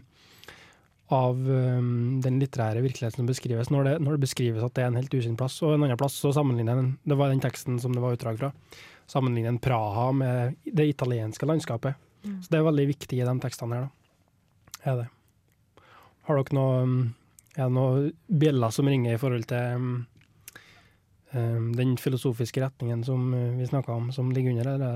[1.08, 4.90] av um, den litterære virkeligheten som beskrives, når det, når det beskrives at det er
[4.92, 5.62] en helt ukjent plass.
[5.64, 8.40] Og en annen plass så sammenligner den, det var den teksten som det var utdrag
[8.42, 8.50] fra,
[9.08, 11.96] sammenligner en Praha med det italienske landskapet.
[12.28, 13.94] Så det er veldig viktig i de tekstene her, da.
[14.88, 15.08] Er det.
[16.28, 16.98] Har dere noe um,
[17.58, 19.94] Er det noen bjeller som ringer i forhold til um,
[21.34, 24.92] um, den filosofiske retningen som uh, vi snakka om, som ligger under, er det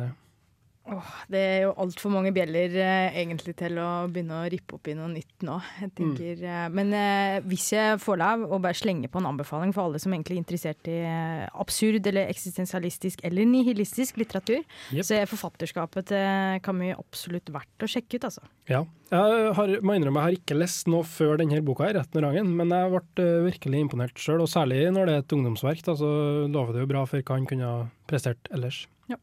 [0.89, 4.89] Åh, det er jo altfor mange bjeller eh, egentlig til å begynne å rippe opp
[4.89, 5.59] i noe nytt nå.
[5.77, 9.75] Jeg tenker, eh, men eh, hvis jeg får lov å bare slenge på en anbefaling
[9.75, 15.05] for alle som egentlig er interessert i eh, absurd eller eksistensialistisk eller nihilistisk litteratur, yep.
[15.05, 18.49] så er forfatterskapet til Camus absolutt verdt å sjekke ut, altså.
[18.71, 18.81] Ja.
[19.11, 22.55] Jeg har, må innrømme, jeg har ikke lest noe før denne boka, her, rett rangen,
[22.57, 24.41] men jeg ble eh, virkelig imponert sjøl.
[24.41, 26.11] Og særlig når det er et ungdomsverk, da, så
[26.49, 28.85] lover det jo bra for hva han kunne ha prestert ellers.
[29.11, 29.19] Ja.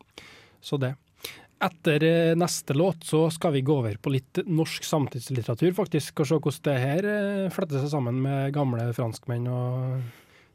[0.62, 0.94] Så det.
[1.58, 6.28] Etter eh, neste låt så skal vi gå over på litt norsk samtidslitteratur, faktisk, og
[6.30, 10.04] se hvordan det her eh, fletter seg sammen med gamle franskmenn og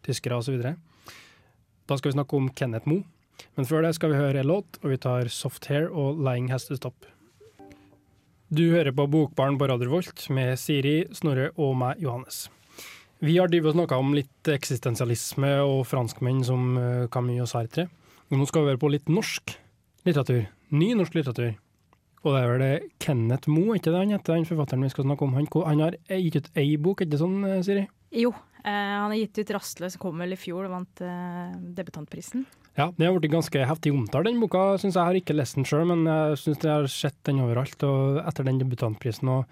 [0.08, 0.62] tyskere osv.
[0.64, 3.04] Da skal vi snakke om Kenneth Moe.
[3.58, 6.48] Men før det skal vi høre en låt, og vi tar Soft Hair og Lying
[6.54, 7.10] Has To Stop.
[8.54, 12.46] Du hører på Bokbarn på Radio Volt med Siri, Snorre og meg, Johannes.
[13.24, 16.76] Vi har drevet og snakka om litt eksistensialisme og franskmenn som
[17.12, 17.90] Camus og Sartre.
[18.30, 19.58] Og nå skal vi høre på litt norsk
[20.08, 20.46] litteratur.
[20.74, 21.54] Ny norsk litteratur.
[22.24, 25.06] Og det er vel det Kenneth Moe, ikke det han heter, den forfatteren vi skal
[25.06, 25.36] snakke om.
[25.38, 27.84] Han, han har gitt ut ei bok, ikke sånn, eh, Siri?
[28.16, 28.32] Jo,
[28.64, 32.48] eh, han har gitt ut 'Rastløs', kom vel i fjor og vant eh, debutantprisen.
[32.80, 34.80] Ja, det har blitt ganske heftig omtalt, den boka.
[34.82, 37.78] Synes jeg har ikke lest den sjøl, men jeg syns jeg har sett den overalt.
[37.86, 39.46] Og etter den debutantprisen og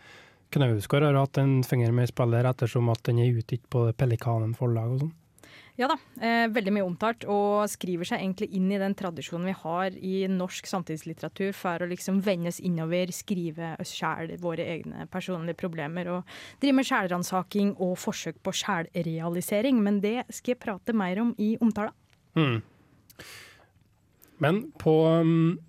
[0.52, 4.56] Knausgård har hatt en finger med i spillet ettersom at den er utgitt på Pelikanen
[4.58, 5.14] forlag og sånn.
[5.80, 9.56] Ja da, eh, veldig mye omtalt, og skriver seg egentlig inn i den tradisjonen vi
[9.64, 15.58] har i norsk samtidslitteratur for å liksom vendes innover, skrive oss sjæl våre egne personlige
[15.64, 19.82] problemer, og drive med sjælransaking og forsøk på sjælrealisering.
[19.82, 21.96] Men det skal jeg prate mer om i omtala.
[22.36, 22.62] Mm.
[24.42, 25.60] Men på, um,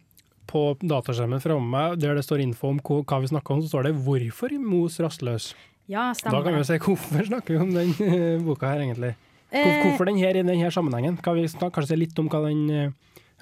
[0.49, 3.88] på dataskjermen framme meg, der det står info om hva, vi snakker om, så står
[3.88, 5.55] det 'Hvorfor Mos rastløs'.
[5.88, 9.14] Ja, Da kan vi si hvorfor snakker vi om den eh, boka her, egentlig.
[9.52, 11.18] Eh, hvorfor den her i denne sammenhengen?
[11.22, 12.92] Kan vi snakke, kanskje litt om hva den eh,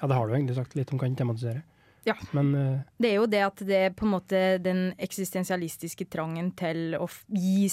[0.01, 1.61] Ja, det har du egentlig sagt, litt om hva den tematiserer.
[2.03, 2.15] Ja.
[2.31, 6.49] Men uh, Det er jo det at det er på en måte den eksistensialistiske trangen
[6.57, 7.67] til å gi,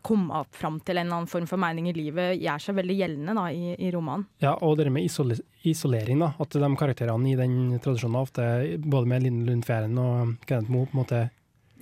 [0.00, 3.36] komme fram til en eller annen form for mening i livet gjør seg veldig gjeldende
[3.36, 4.24] da, i, i romanen.
[4.40, 6.32] Ja, og det med isole isolering, da.
[6.40, 8.48] At de karakterene i den tradisjonen ofte,
[8.80, 11.22] både med Linn Lundfjæren og Kenneth Moe, på en måte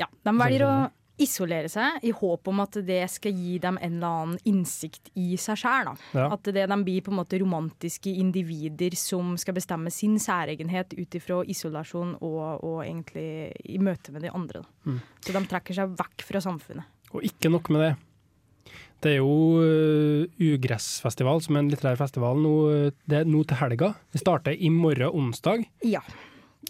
[0.01, 0.75] Ja, de velger å
[1.21, 5.37] isolere seg i håp om at det skal gi dem en eller annen innsikt i
[5.41, 5.93] seg sjøl.
[6.17, 6.29] Ja.
[6.35, 11.19] At det, de blir på en måte romantiske individer som skal bestemme sin særegenhet ut
[11.19, 14.65] ifra isolasjon og, og egentlig i møte med de andre.
[14.89, 14.99] Mm.
[15.23, 16.91] Så de trekker seg vekk fra samfunnet.
[17.15, 17.95] Og ikke nok med det.
[19.05, 23.43] Det er jo uh, Ugressfestival, som er en litterær festival, nå, eh, det er nå
[23.45, 23.91] til helga.
[24.15, 25.67] Det starter i morgen onsdag.
[25.85, 26.01] Ja.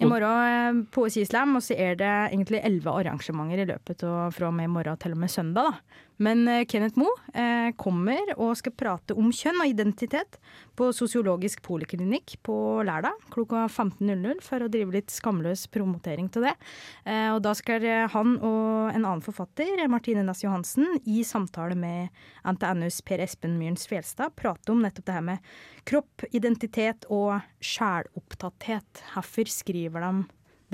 [0.00, 4.48] I morgen på poesislam, og så er det egentlig elleve arrangementer i løpet av fra
[4.48, 5.70] og med i morgen til og med søndag.
[5.70, 6.00] da.
[6.22, 10.38] Men eh, Kenneth Moe eh, kommer og skal prate om kjønn og identitet
[10.79, 16.55] på Sosiologisk poliklinikk på lørdag klokka 15.00 for å drive litt skamløs promotering til det.
[17.03, 22.14] Eh, og da skal han og en annen forfatter, Martine Næss Johansen, i samtale med
[22.46, 25.53] NTNUs Per Espen Myhrens Fjelstad prate om nettopp det her med
[25.88, 29.05] kropp, identitet og sjælopptatthet.
[29.16, 30.14] Hvorfor skriver de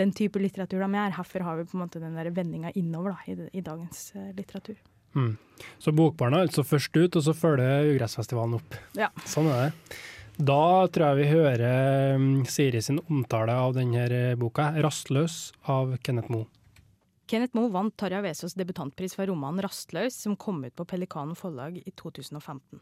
[0.00, 1.16] den type litteratur de gjør?
[1.16, 4.80] Hvorfor har vi på en måte den der vendinga innover da, i, i dagens litteratur?
[5.16, 5.34] Mm.
[5.78, 8.78] Så Bokbarn er altså først ut, og så følger Ugressfestivalen opp.
[8.98, 9.10] Ja.
[9.28, 9.98] Sånn er det.
[10.40, 14.06] Da tror jeg vi hører um, Siri sin omtale av denne
[14.40, 16.48] boka, 'Rastløs' av Kenneth Moe.
[17.28, 21.76] Kenneth Moe vant Tarja Vesaas debutantpris for romanen 'Rastløs', som kom ut på Pelikanen forlag
[21.84, 22.80] i 2015.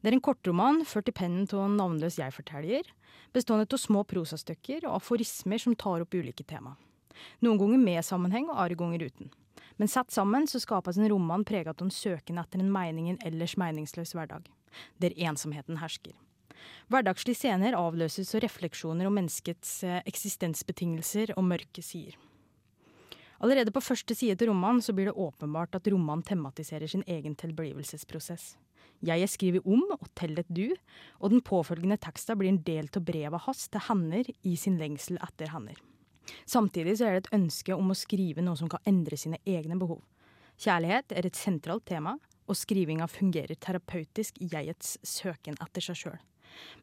[0.00, 2.88] Det er en kortroman ført i pennen av en navnløs jeg-forteller,
[3.36, 6.76] bestående av små prosastykker og aforismer som tar opp ulike tema.
[7.44, 9.30] Noen ganger med sammenheng, og andre ganger uten.
[9.76, 13.14] Men satt sammen så skapes en roman preget av en søken etter en mening i
[13.14, 14.46] en ellers meningsløs hverdag,
[15.02, 16.14] der ensomheten hersker.
[16.92, 22.16] Hverdagslige scener avløses av refleksjoner om menneskets eh, eksistensbetingelser og mørke sider.
[23.44, 27.34] Allerede på første side til romanen så blir det åpenbart at romanen tematiserer sin egen
[27.36, 28.54] tilblivelsesprosess.
[29.04, 30.70] Jeg er skrevet om og til et du,
[31.20, 35.18] og den påfølgende teksten blir en del av brevet hans til hender i sin lengsel
[35.20, 35.76] etter hender.
[36.46, 39.78] Samtidig så er det et ønske om å skrive noe som kan endre sine egne
[39.80, 40.02] behov.
[40.60, 46.18] Kjærlighet er et sentralt tema, og skrivinga fungerer terapeutisk i jegets søken etter seg sjøl.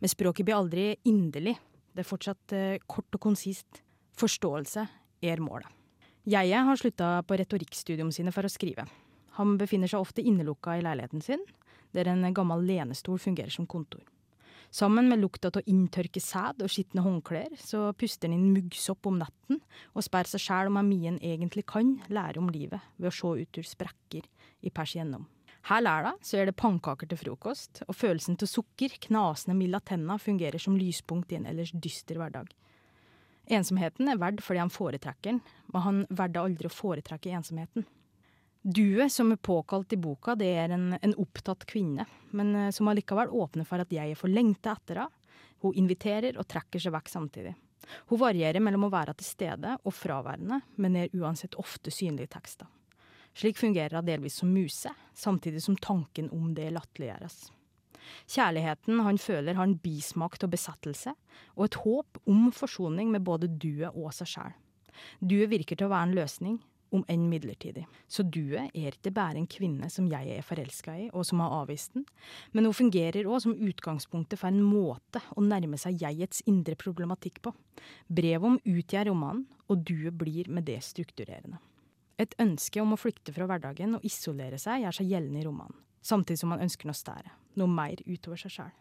[0.01, 1.55] Men språket blir aldri inderlig.
[1.93, 3.83] Det er fortsatt eh, kort og konsist.
[4.17, 4.87] Forståelse
[5.21, 5.69] er målet.
[6.27, 8.85] Jeget har slutta på retorikkstudium sine for å skrive.
[9.39, 11.41] Han befinner seg ofte innelukka i leiligheten sin,
[11.95, 14.03] der en gammel lenestol fungerer som kontor.
[14.71, 19.17] Sammen med lukta av inntørket sæd og skitne håndklær, så puster han inn muggsopp om
[19.19, 19.59] natten
[19.91, 23.59] og spør seg sjæl om Amien egentlig kan lære om livet ved å se ut
[23.59, 24.29] ur sprekker
[24.63, 25.27] i pers gjennom.
[25.67, 30.17] Her lørdag så er det pannekaker til frokost, og følelsen av sukker, knasende av tenna,
[30.17, 32.47] fungerer som lyspunkt i en ellers dyster hverdag.
[33.51, 35.41] Ensomheten er verd fordi han foretrekker den,
[35.73, 37.85] men han verder aldri å foretrekke ensomheten.
[38.61, 42.05] Duet som er påkalt i boka, det er en, en opptatt kvinne,
[42.37, 45.17] men uh, som allikevel åpner for at jeg er for lengta etter henne.
[45.61, 47.51] Hun inviterer og trekker seg vekk samtidig.
[48.09, 52.31] Hun varierer mellom å være til stede og fraværende, men er uansett ofte synlig i
[52.33, 52.69] tekster.
[53.37, 57.37] Slik fungerer hun delvis som muse, samtidig som tanken om det latterliggjøres.
[58.33, 61.13] Kjærligheten han føler har en bismak av besettelse,
[61.55, 64.57] og et håp om forsoning med både duet og seg sjæl.
[65.21, 66.57] Duet virker til å være en løsning,
[66.91, 67.85] om enn midlertidig.
[68.11, 71.55] Så duet er ikke bare en kvinne som jeg er forelska i, og som har
[71.61, 72.05] avvist den,
[72.51, 77.41] men hun fungerer òg som utgangspunktet for en måte å nærme seg jegets indre problematikk
[77.45, 77.53] på.
[78.07, 81.61] Brevet om utgjør romanen, og duet blir med det strukturerende.
[82.19, 85.77] Et ønske om å flykte fra hverdagen og isolere seg gjør seg gjeldende i romanen,
[86.05, 88.73] samtidig som han ønsker noe større, noe mer utover seg sjøl.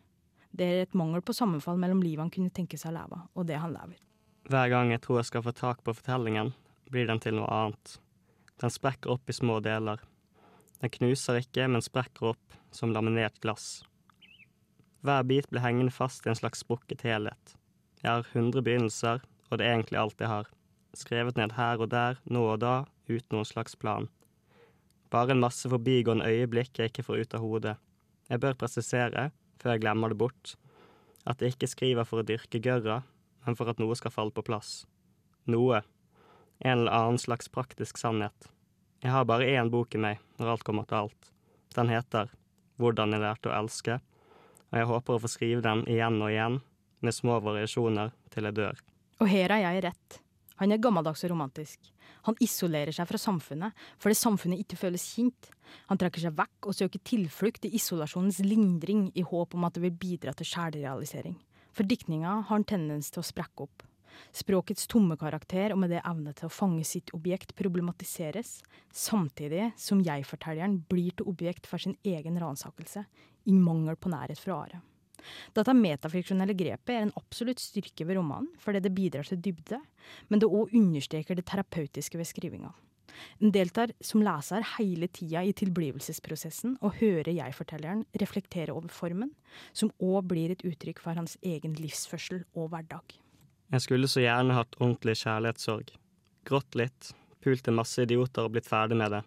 [0.50, 3.46] Det er et mangel på sammenfall mellom livet han kunne tenke seg å leve, og
[3.46, 4.00] det han lever.
[4.50, 6.50] Hver gang jeg tror jeg skal få tak på fortellingen,
[6.90, 7.96] blir den til noe annet.
[8.60, 10.02] Den sprekker opp i små deler.
[10.80, 13.82] Den knuser ikke, men sprekker opp som laminert glass.
[15.00, 17.54] Hver bit blir hengende fast i en slags sprukket helhet.
[18.02, 20.48] Jeg har hundre begynnelser, og det er egentlig alt jeg har.
[20.96, 22.74] Skrevet ned her og der, nå og da,
[23.08, 24.08] uten noen slags plan.
[25.10, 27.76] Bare en masse forbigående øyeblikk jeg ikke får ut av hodet.
[28.30, 30.54] Jeg bør presisere, før jeg glemmer det bort,
[31.26, 33.00] at jeg ikke skriver for å dyrke gørra,
[33.46, 34.84] men for at noe skal falle på plass.
[35.50, 35.80] Noe
[36.60, 38.48] en eller annen slags praktisk sannhet.
[39.00, 41.32] Jeg har bare én bok i meg når alt kommer til alt.
[41.76, 42.32] Den heter
[42.80, 43.98] Hvordan jeg lærte å elske,
[44.70, 46.54] og jeg håper å få skrive den igjen og igjen,
[47.04, 48.78] med små variasjoner til jeg dør.
[49.20, 50.20] Og her har jeg rett.
[50.60, 51.90] Han er gammeldags og romantisk.
[52.28, 55.50] Han isolerer seg fra samfunnet fordi samfunnet ikke føles kjent.
[55.88, 59.84] Han trekker seg vekk og søker tilflukt i isolasjonens lindring i håp om at det
[59.86, 61.38] vil bidra til sjælrealisering.
[61.72, 63.84] For diktninga har en tendens til å sprekke opp.
[64.32, 68.60] Språkets tomme karakter og med det evne til å fange sitt objekt problematiseres,
[68.92, 73.04] samtidig som jeg-fortelleren blir til objekt for sin egen ransakelse,
[73.48, 74.82] i mangel på nærhet fra Are.
[75.56, 79.80] Dette metafiksjonelle grepet er en absolutt styrke ved romanen, fordi det bidrar til dybde,
[80.28, 82.72] men det òg understreker det terapeutiske ved skrivinga.
[83.42, 89.34] En deltar som leser hele tida i tilblivelsesprosessen og hører jeg-fortelleren reflektere over formen,
[89.72, 93.18] som òg blir et uttrykk for hans egen livsførsel og hverdag.
[93.70, 95.92] Jeg skulle så gjerne hatt ordentlig kjærlighetssorg.
[96.48, 97.12] Grått litt,
[97.44, 99.20] pult en masse idioter og blitt ferdig med det.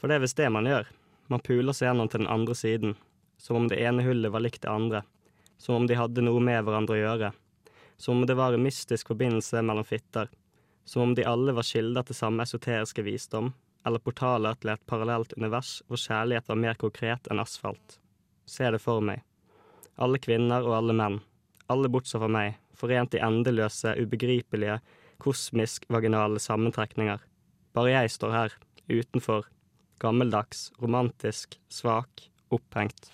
[0.00, 0.88] For det er visst det man gjør.
[1.28, 2.94] Man puler seg gjennom til den andre siden.
[3.36, 5.02] Som om det ene hullet var likt det andre.
[5.60, 7.30] Som om de hadde noe med hverandre å gjøre.
[8.00, 10.32] Som om det var en mystisk forbindelse mellom fitter.
[10.88, 13.52] Som om de alle var kilder til samme esoteriske visdom,
[13.84, 18.00] eller portaler til et parallelt univers hvor kjærlighet var mer konkret enn asfalt.
[18.48, 19.20] Se det for meg.
[20.00, 21.20] Alle kvinner og alle menn.
[21.68, 24.80] Alle bortsett fra meg, forent i endeløse, ubegripelige,
[25.20, 27.22] kosmisk vaginale sammentrekninger.
[27.76, 28.54] Bare jeg står her,
[28.90, 29.46] utenfor,
[30.00, 33.10] gammeldags, romantisk, svak, opphengt.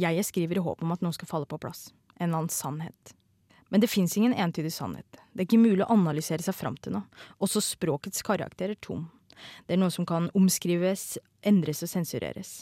[0.00, 1.92] Jeg skriver i håp om at noe skal falle på plass.
[2.16, 3.14] En eller annen sannhet.
[3.70, 5.18] Men det fins ingen entydig sannhet.
[5.32, 7.22] Det er ikke mulig å analysere seg fram til noe.
[7.42, 9.08] Også språkets karakter er tom.
[9.66, 12.52] Det er noe som kan omskrives, endres og sensureres.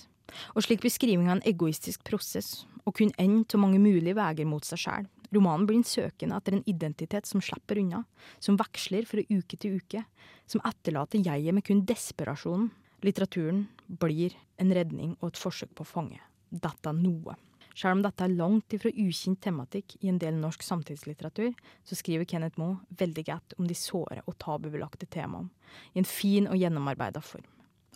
[0.56, 0.92] Og slik blir
[1.28, 5.08] av en egoistisk prosess, og kun én av mange mulige veier mot seg sjæl.
[5.32, 8.02] Romanen blir en søkende etter en identitet som slipper unna,
[8.38, 10.04] som veksler fra uke til uke,
[10.46, 12.68] som etterlater jeget med kun desperasjonen.
[13.02, 16.20] Litteraturen blir en redning og et forsøk på å fange
[16.52, 17.34] dette noe.
[17.72, 21.54] Selv om dette er langt ifra ukjent tematikk i en del norsk samtidslitteratur,
[21.88, 25.48] så skriver Kenneth Moe veldig godt om de såre og tabubelagte temaene,
[25.96, 27.48] i en fin og gjennomarbeida form.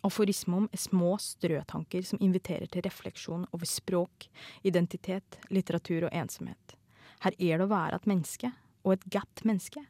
[0.06, 4.28] Aforismom er små strøtanker som inviterer til refleksjon over språk,
[4.64, 6.76] identitet, litteratur og ensomhet.
[7.24, 8.52] Her er det å være et menneske,
[8.84, 9.82] og et godt menneske.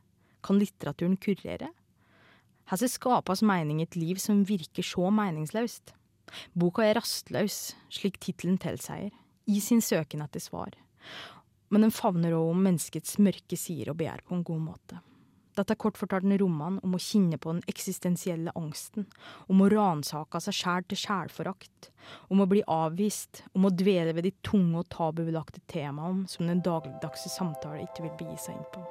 [0.47, 1.73] Kan litteraturen kurere?
[2.67, 5.93] Her skal skapes mening i et liv som virker så meningsløst.
[6.59, 9.13] Boka er rastløs, slik tittelen tilsier,
[9.47, 10.75] i sin søken etter svar.
[11.71, 14.99] Men den favner òg om menneskets mørke sider og begjær på en god måte.
[15.57, 19.07] Dette er kort fortalt en roman om å kjenne på den eksistensielle angsten,
[19.49, 21.89] om å ransake seg sjæl til sjælforakt,
[22.29, 26.61] om å bli avvist, om å dvele ved de tunge og tabubelagte temaene som den
[26.61, 28.85] dagligdagse samtale ikke vil begi seg inn på.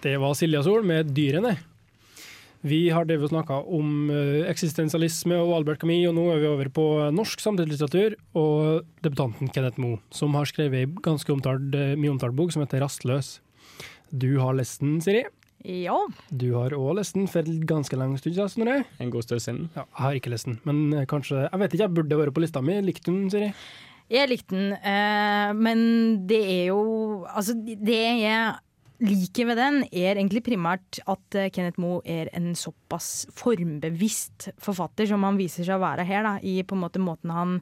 [0.00, 1.69] Det var Silja Sol med 'Dyrene'.
[2.60, 6.86] Vi har snakka om eh, eksistensialisme og Albert Camus, og nå er vi over på
[7.16, 12.36] norsk samtidslitteratur og debutanten Kenneth Moe, som har skrevet ei ganske omtalt, eh, mye omtalt
[12.36, 13.38] bok som heter 'Rastløs'.
[14.12, 15.24] Du har lest den, Siri.
[15.64, 15.96] Ja.
[16.32, 18.48] Du har òg lest den for ganske lang stund siden.
[18.48, 18.84] Snorre.
[19.00, 19.68] En god stund siden.
[19.76, 22.34] Ja, jeg har ikke lest den, men eh, kanskje Jeg vet ikke, jeg burde vært
[22.34, 22.80] på lista mi.
[22.80, 23.54] Likte du den, Siri?
[24.10, 28.54] Jeg likte den, eh, men det er jo Altså, det jeg
[29.00, 35.08] liker ved den, er egentlig primært at eh, Kenneth Moe er en såpass formbevisst forfatter
[35.10, 37.56] som han viser seg å være her, da, i på en måte måten han,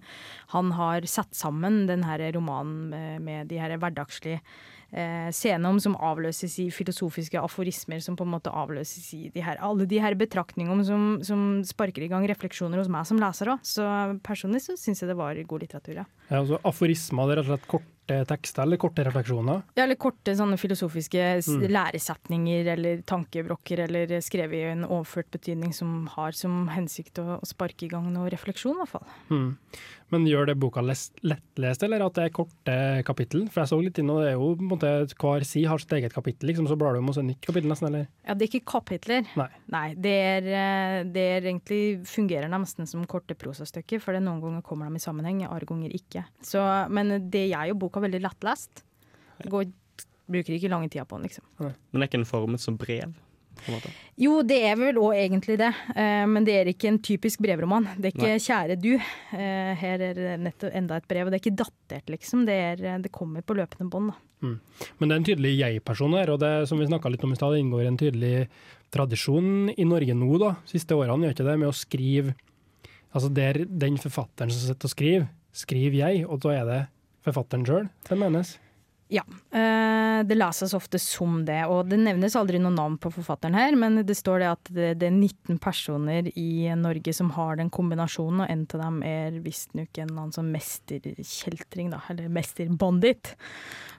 [0.55, 4.40] han har satt sammen den her romanen med, de her hverdagslige
[4.92, 9.44] eh, scenene om som avløses i filosofiske aforismer, som på en måte avløses i de
[9.44, 13.55] her, alle de her betraktningene som, som sparker i gang refleksjoner hos meg som leser
[13.55, 13.62] òg.
[13.66, 13.85] Så
[14.27, 16.09] personlig så syns jeg det var god litteratur, ja.
[16.29, 17.97] Ja, altså Aforismer det er rett og slett korte
[18.29, 19.62] tekster eller korte refleksjoner?
[19.79, 21.66] Ja, eller korte sånne filosofiske Mm.
[21.73, 27.47] læresetninger eller tankebrokker, eller skrevet i en overført betydning som har som hensikt å, å
[27.47, 29.07] sparke i gang noe refleksjon, i hvert fall.
[29.31, 29.57] Mm.
[30.11, 33.42] Men gjør det boka lettlest, eller at det er korte kapittel?
[33.53, 35.83] For jeg så litt inn, og det er jo på en måte hver side har
[35.83, 38.07] sitt eget kapittel, liksom, så blar du om og et nytt kapittel nesten, eller?
[38.25, 39.29] Ja, det er ikke kapitler.
[39.68, 39.94] Nei.
[39.94, 44.64] det, er, eh, det er egentlig fungerer nesten som korte prosastykker, for det noen ganger
[44.64, 46.25] kommer de i sammenheng, andre ganger ikke.
[46.40, 48.84] Så, men det gjør jo boka veldig lettlest.
[49.38, 49.70] Det Går,
[50.28, 51.46] bruker ikke lange tida på den, liksom.
[51.58, 53.14] Men er ikke den formet som brev?
[53.58, 53.90] på en måte?
[54.18, 57.88] Jo, det er vel òg egentlig det, eh, men det er ikke en typisk brevroman.
[57.96, 58.38] Det er ikke Nei.
[58.42, 59.02] 'kjære du'.
[59.34, 62.46] Eh, her er nettopp enda et brev, og det er ikke datert, liksom.
[62.46, 64.16] Det, er, eh, det kommer på løpende bånd, da.
[64.40, 67.38] Men det er en tydelig jeg-person her, og det som vi snakka litt om i
[67.38, 68.48] stad, det inngår en tydelig
[68.94, 72.34] tradisjon i Norge nå, da, siste årene, gjør ikke det, med å skrive
[73.08, 76.80] Altså der den forfatteren som sitter og skriver, skriver jeg, og da er det
[77.28, 78.56] forfatteren sjøl det menes.
[79.08, 79.22] Ja,
[79.56, 83.72] eh, det leses ofte som det, og det nevnes aldri noe navn på forfatteren her,
[83.80, 88.42] men det står det at det, er 19 personer i Norge som har den kombinasjonen,
[88.44, 93.32] og en av dem er visstnok en annen sånn mesterkjeltring, da, eller mesterbandit.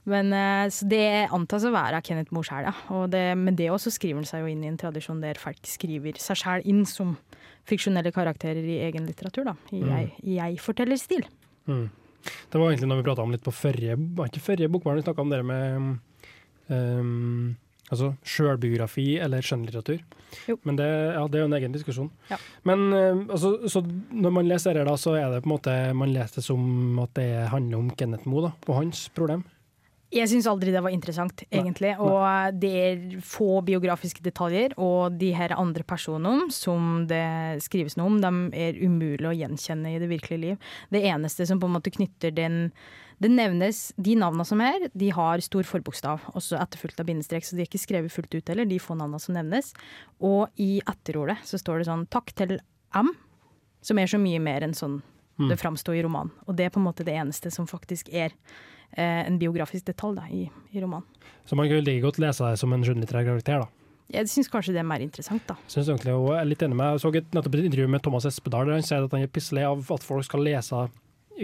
[0.05, 1.01] Men eh, så det
[1.33, 2.73] antas å være Kenneth Moe sjæl, ja.
[2.93, 5.57] Og det, men det også skriver han seg jo inn i en tradisjon der folk
[5.65, 7.15] skriver seg sjæl inn som
[7.69, 9.55] fiksjonelle karakterer i egen litteratur, da.
[9.73, 9.89] I Mm.
[9.89, 11.25] jeg- i jeg-fortellerstil.
[11.67, 11.89] Mm.
[12.23, 15.05] Det var egentlig når vi prata om litt på forrige Var ikke forrige bokbarn vi
[15.05, 15.89] snakka om det med
[16.67, 17.58] um,
[17.89, 20.01] altså sjølbiografi eller skjønnlitteratur.
[20.49, 20.57] Jo.
[20.67, 22.09] Men det, ja, det er jo en egen diskusjon.
[22.30, 22.38] Ja.
[22.70, 25.78] Men eh, altså, så når man leser det, da, så er det på en måte
[25.97, 29.45] man leser det som at det handler om Kenneth Moe da, og hans problem.
[30.10, 31.91] Jeg syns aldri det var interessant, egentlig.
[32.01, 38.10] Og det er få biografiske detaljer, og de her andre personene som det skrives noe
[38.10, 40.72] om, de er umulig å gjenkjenne i det virkelige liv.
[40.89, 42.72] Det eneste som på en måte knytter den
[43.20, 47.57] Det nevnes De navnene som er, de har stor forbokstav, også etterfulgt av bindestrek, så
[47.57, 49.74] de er ikke skrevet fullt ut heller, de få navnene som nevnes.
[50.24, 52.60] Og i etterordet så står det sånn 'takk til
[52.95, 53.12] M',
[53.82, 55.01] som er så mye mer enn sånn
[55.39, 55.49] Mm.
[55.49, 56.32] det framsto i romanen.
[56.47, 58.57] Og det er på en måte det eneste som faktisk er eh,
[58.97, 61.05] en biografisk detalj da, i, i romanen.
[61.45, 63.69] Så man kan like godt lese det som en skjønnlitterær karakter, da.
[64.09, 65.55] Jeg syns kanskje det er mer interessant, da.
[65.69, 68.01] Synes egentlig, og jeg er litt enig med Jeg så et, nettopp et intervju med
[68.05, 70.87] Thomas Espedal der han sier at han er pisselig av at folk skal lese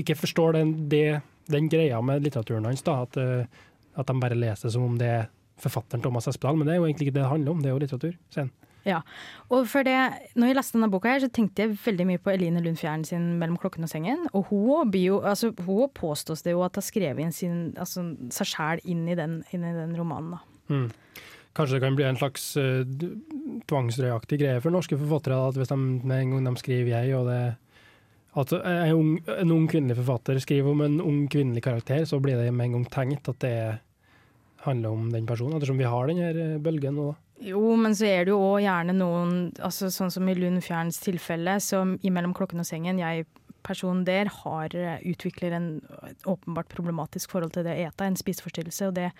[0.02, 1.22] Ikke forstår den, det,
[1.54, 3.04] den greia med litteraturen hans, da.
[3.06, 3.66] At, eh,
[3.96, 5.28] at de bare leser som om det er
[5.62, 6.58] forfatteren Thomas Espedal.
[6.58, 8.18] Men det er jo egentlig ikke det det handler om, det er jo litteratur.
[8.34, 8.50] sier
[8.86, 9.02] han.
[9.50, 9.98] Og for det,
[10.38, 13.06] når jeg leste denne boka, her, så tenkte jeg veldig mye på Eline Lund Fjæren
[13.08, 14.28] sin 'Mellom klokken og sengen'.
[14.34, 18.48] Og hun, bio, altså, hun påstås det jo at har skrevet inn sin, altså, seg
[18.48, 20.38] sjæl inn, inn i den romanen.
[20.70, 20.90] Mm.
[21.56, 22.84] Kanskje det kan bli en slags uh,
[23.68, 27.56] tvangsrøyaktig greie for norske forfattere, at hvis de en gang de skriver 'jeg', og det
[28.36, 32.36] at en ung, en ung kvinnelig forfatter skriver om en ung kvinnelig karakter, så blir
[32.36, 33.80] det med en gang tenkt at det
[34.66, 37.14] handler om den personen, ettersom vi har denne eh, bølgen nå.
[37.14, 37.25] da.
[37.44, 41.02] Jo, men så er det jo òg gjerne noen, altså sånn som i Lund Fjerns
[41.04, 43.26] tilfelle, som i 'Mellom klokken og sengen', jeg
[43.66, 45.82] personen der har eh, utvikler en
[46.26, 49.12] åpenbart problematisk forhold til det å ete, en spiseforstyrrelse, og det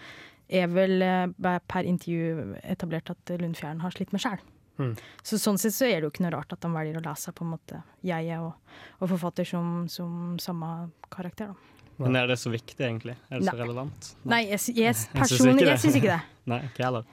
[0.50, 4.40] er vel eh, per intervju etablert at Lund Fjern har slitt med sjæl.
[4.78, 4.96] Mm.
[5.24, 7.32] Så sånn sett så er det jo ikke noe rart at de velger å lese
[7.32, 8.54] på en måte jeg og,
[9.00, 11.54] og forfatter som, som samme karakter.
[11.54, 11.76] da.
[11.98, 13.16] Men er det så viktig, egentlig?
[13.32, 14.10] Er det så relevant?
[14.28, 15.70] Nei, jeg, sy- jeg, personlig, det.
[15.78, 16.22] jeg syns ikke det.
[16.52, 17.08] Nei, ikke heller.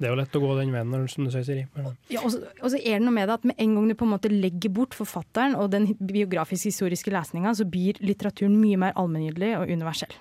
[0.00, 1.66] Det er jo lett å gå den veien, som du sier, Siri.
[1.76, 3.90] Men, Ja, og så og så er det noe med det at med en gang
[3.90, 8.56] du på en måte legger bort forfatteren og den biografisk historiske lesninga, så blir litteraturen
[8.56, 10.16] mye mer allmenngyldig og universell.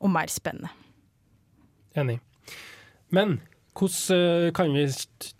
[0.00, 0.72] Og mer spennende.
[1.94, 2.20] enig.
[3.10, 3.40] Men
[3.80, 4.84] hvordan eh, kan vi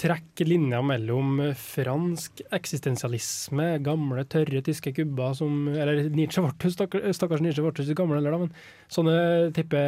[0.00, 7.04] trekke linja mellom eh, fransk eksistensialisme, gamle, tørre tyske kubber som Eller Nietzsche ble, stakkars,
[7.18, 8.52] stakkars Nietzsche ble ikke gamle da, men
[8.92, 9.18] sånne
[9.56, 9.84] type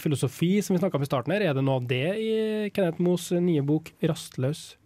[0.00, 2.32] filosofi som vi snakka om i starten her, er det noe av det i
[2.76, 4.76] Kenneth Moes nye bok 'Rastløs'?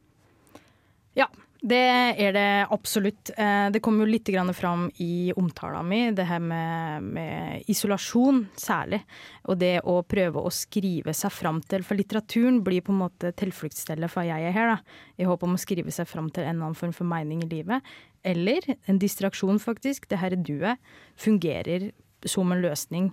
[1.19, 1.29] Ja,
[1.61, 1.81] det
[2.17, 3.31] er det absolutt.
[3.37, 9.03] Eh, Det kom jo litt fram i omtalen min, det her med, med isolasjon særlig.
[9.45, 13.33] Og det å prøve å skrive seg fram til For litteraturen blir på en måte
[13.33, 14.79] tilfluktsstedet for jeg er her, da.
[15.19, 17.51] I håp om å skrive seg fram til en eller annen form for mening i
[17.51, 17.83] livet.
[18.25, 20.09] Eller en distraksjon, faktisk.
[20.09, 20.79] Det her duet
[21.17, 21.91] fungerer
[22.25, 23.13] som en løsning,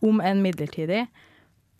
[0.00, 1.08] om enn midlertidig,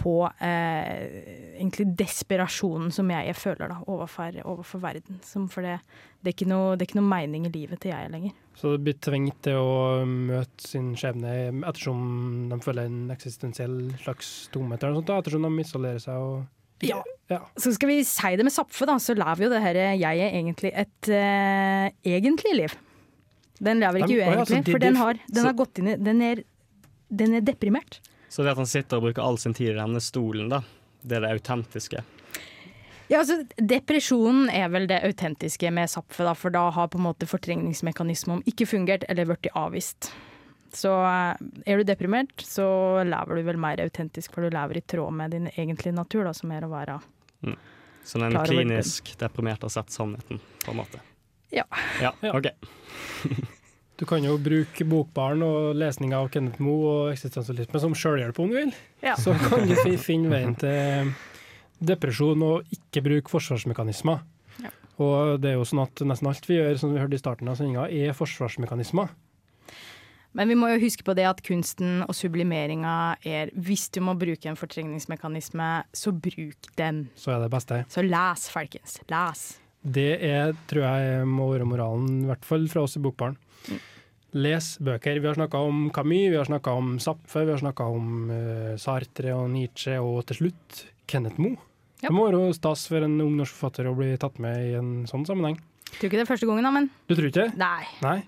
[0.00, 5.20] på eh, egentlig desperasjonen som jeg føler da, overfor, overfor verden.
[5.26, 5.76] Som for det,
[6.24, 8.36] det, er noe, det er ikke noe mening i livet til jeg lenger.
[8.56, 11.34] Så det blir tvingt til å møte sin skjebne
[11.68, 16.24] ettersom de føler en eksistensiell slags tomhet, eller noe sånt, da, ettersom de isolerer seg
[16.24, 16.40] og
[16.84, 17.02] Ja.
[17.28, 17.42] ja.
[17.60, 20.70] Så skal vi si det med Zapfe, da, så lever jo det her jeget egentlig
[20.72, 22.76] et eh, egentlig liv.
[23.60, 26.40] Den lever ikke uegentlig, for den har, den har gått inn i Den er,
[27.12, 28.00] den er deprimert.
[28.30, 30.62] Så det at han sitter og bruker all sin tid i denne stolen, da,
[31.02, 32.02] det er det autentiske.
[33.10, 37.08] Ja, altså, Depresjonen er vel det autentiske med Zapfe, da, for da har på en
[37.08, 40.12] måte fortrengningsmekanismen ikke fungert eller blitt avvist.
[40.70, 44.86] Så eh, er du deprimert, så lever du vel mer autentisk, for du lever i
[44.86, 47.00] tråd med din egentlige natur, da, som er å være
[48.06, 51.02] Så den klinisk deprimert har sett sannheten, på en måte.
[51.50, 51.66] Ja.
[51.98, 52.38] Ja, Ja.
[52.38, 52.46] ok.
[54.00, 58.48] Du kan jo bruke bokbaren og lesninga av Kenneth Moe og eksistensialisme som sjølhjelp om
[58.48, 58.70] du vil.
[59.04, 59.12] Ja.
[59.20, 61.10] Så kan du finne veien til
[61.84, 64.22] depresjon og ikke bruke forsvarsmekanismer.
[64.64, 64.72] Ja.
[65.04, 67.52] Og det er jo sånn at nesten alt vi gjør, som vi hørte i starten
[67.52, 69.12] av sendinga, er forsvarsmekanismer.
[70.32, 74.14] Men vi må jo huske på det at kunsten og sublimeringa er Hvis du må
[74.16, 77.08] bruke en fortrengningsmekanisme, så bruk den.
[77.20, 77.84] Så er det beste.
[77.92, 79.02] Så les, folkens.
[79.10, 79.50] Les.
[79.80, 83.38] Det er, tror jeg må være moralen, i hvert fall fra oss i Bokbaren.
[84.36, 85.18] Les bøker.
[85.18, 88.74] Vi har snakka om Camus, vi har snakka om Zapfe, vi har snakka om uh,
[88.78, 91.56] Sartre og Nietzsche, og til slutt Kenneth Moe.
[92.00, 92.08] Ja.
[92.08, 94.92] Det må være stas for en ung norsk forfatter å bli tatt med i en
[95.10, 95.58] sånn sammenheng.
[95.90, 97.56] Tror ikke det er første gangen, da, men Du tror ikke det?
[97.60, 97.82] nei.
[98.04, 98.18] Nei?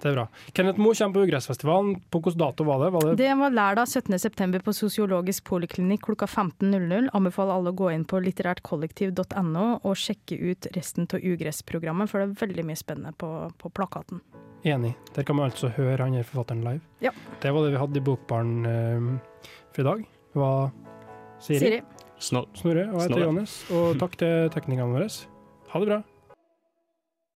[0.00, 0.26] Det er bra.
[0.56, 1.94] Kenneth Moe kommer på Ugressfestivalen.
[2.10, 2.90] På hvilken dato var det?
[2.94, 4.62] Var det Det var lørdag 17.9.
[4.64, 7.10] på Sosiologisk poliklinikk klokka 15.00.
[7.16, 12.30] Anbefaler alle å gå inn på litterærtkollektiv.no og sjekke ut resten av Ugress-programmet, for det
[12.30, 13.30] er veldig mye spennende på,
[13.60, 14.22] på plakaten.
[14.64, 14.94] Enig.
[15.16, 16.84] Der kan man altså høre han her forfatteren live.
[17.04, 17.12] Ja.
[17.40, 19.10] Det var det vi hadde i Bokbaren eh,
[19.72, 20.06] for i dag.
[20.32, 20.70] Det var
[21.40, 21.82] Siri, Siri.
[22.20, 22.48] Snor.
[22.56, 23.24] Snorre og jeg heter.
[23.24, 23.58] Johannes.
[23.72, 25.08] Og takk til teknikerne våre.
[25.72, 26.00] Ha det bra.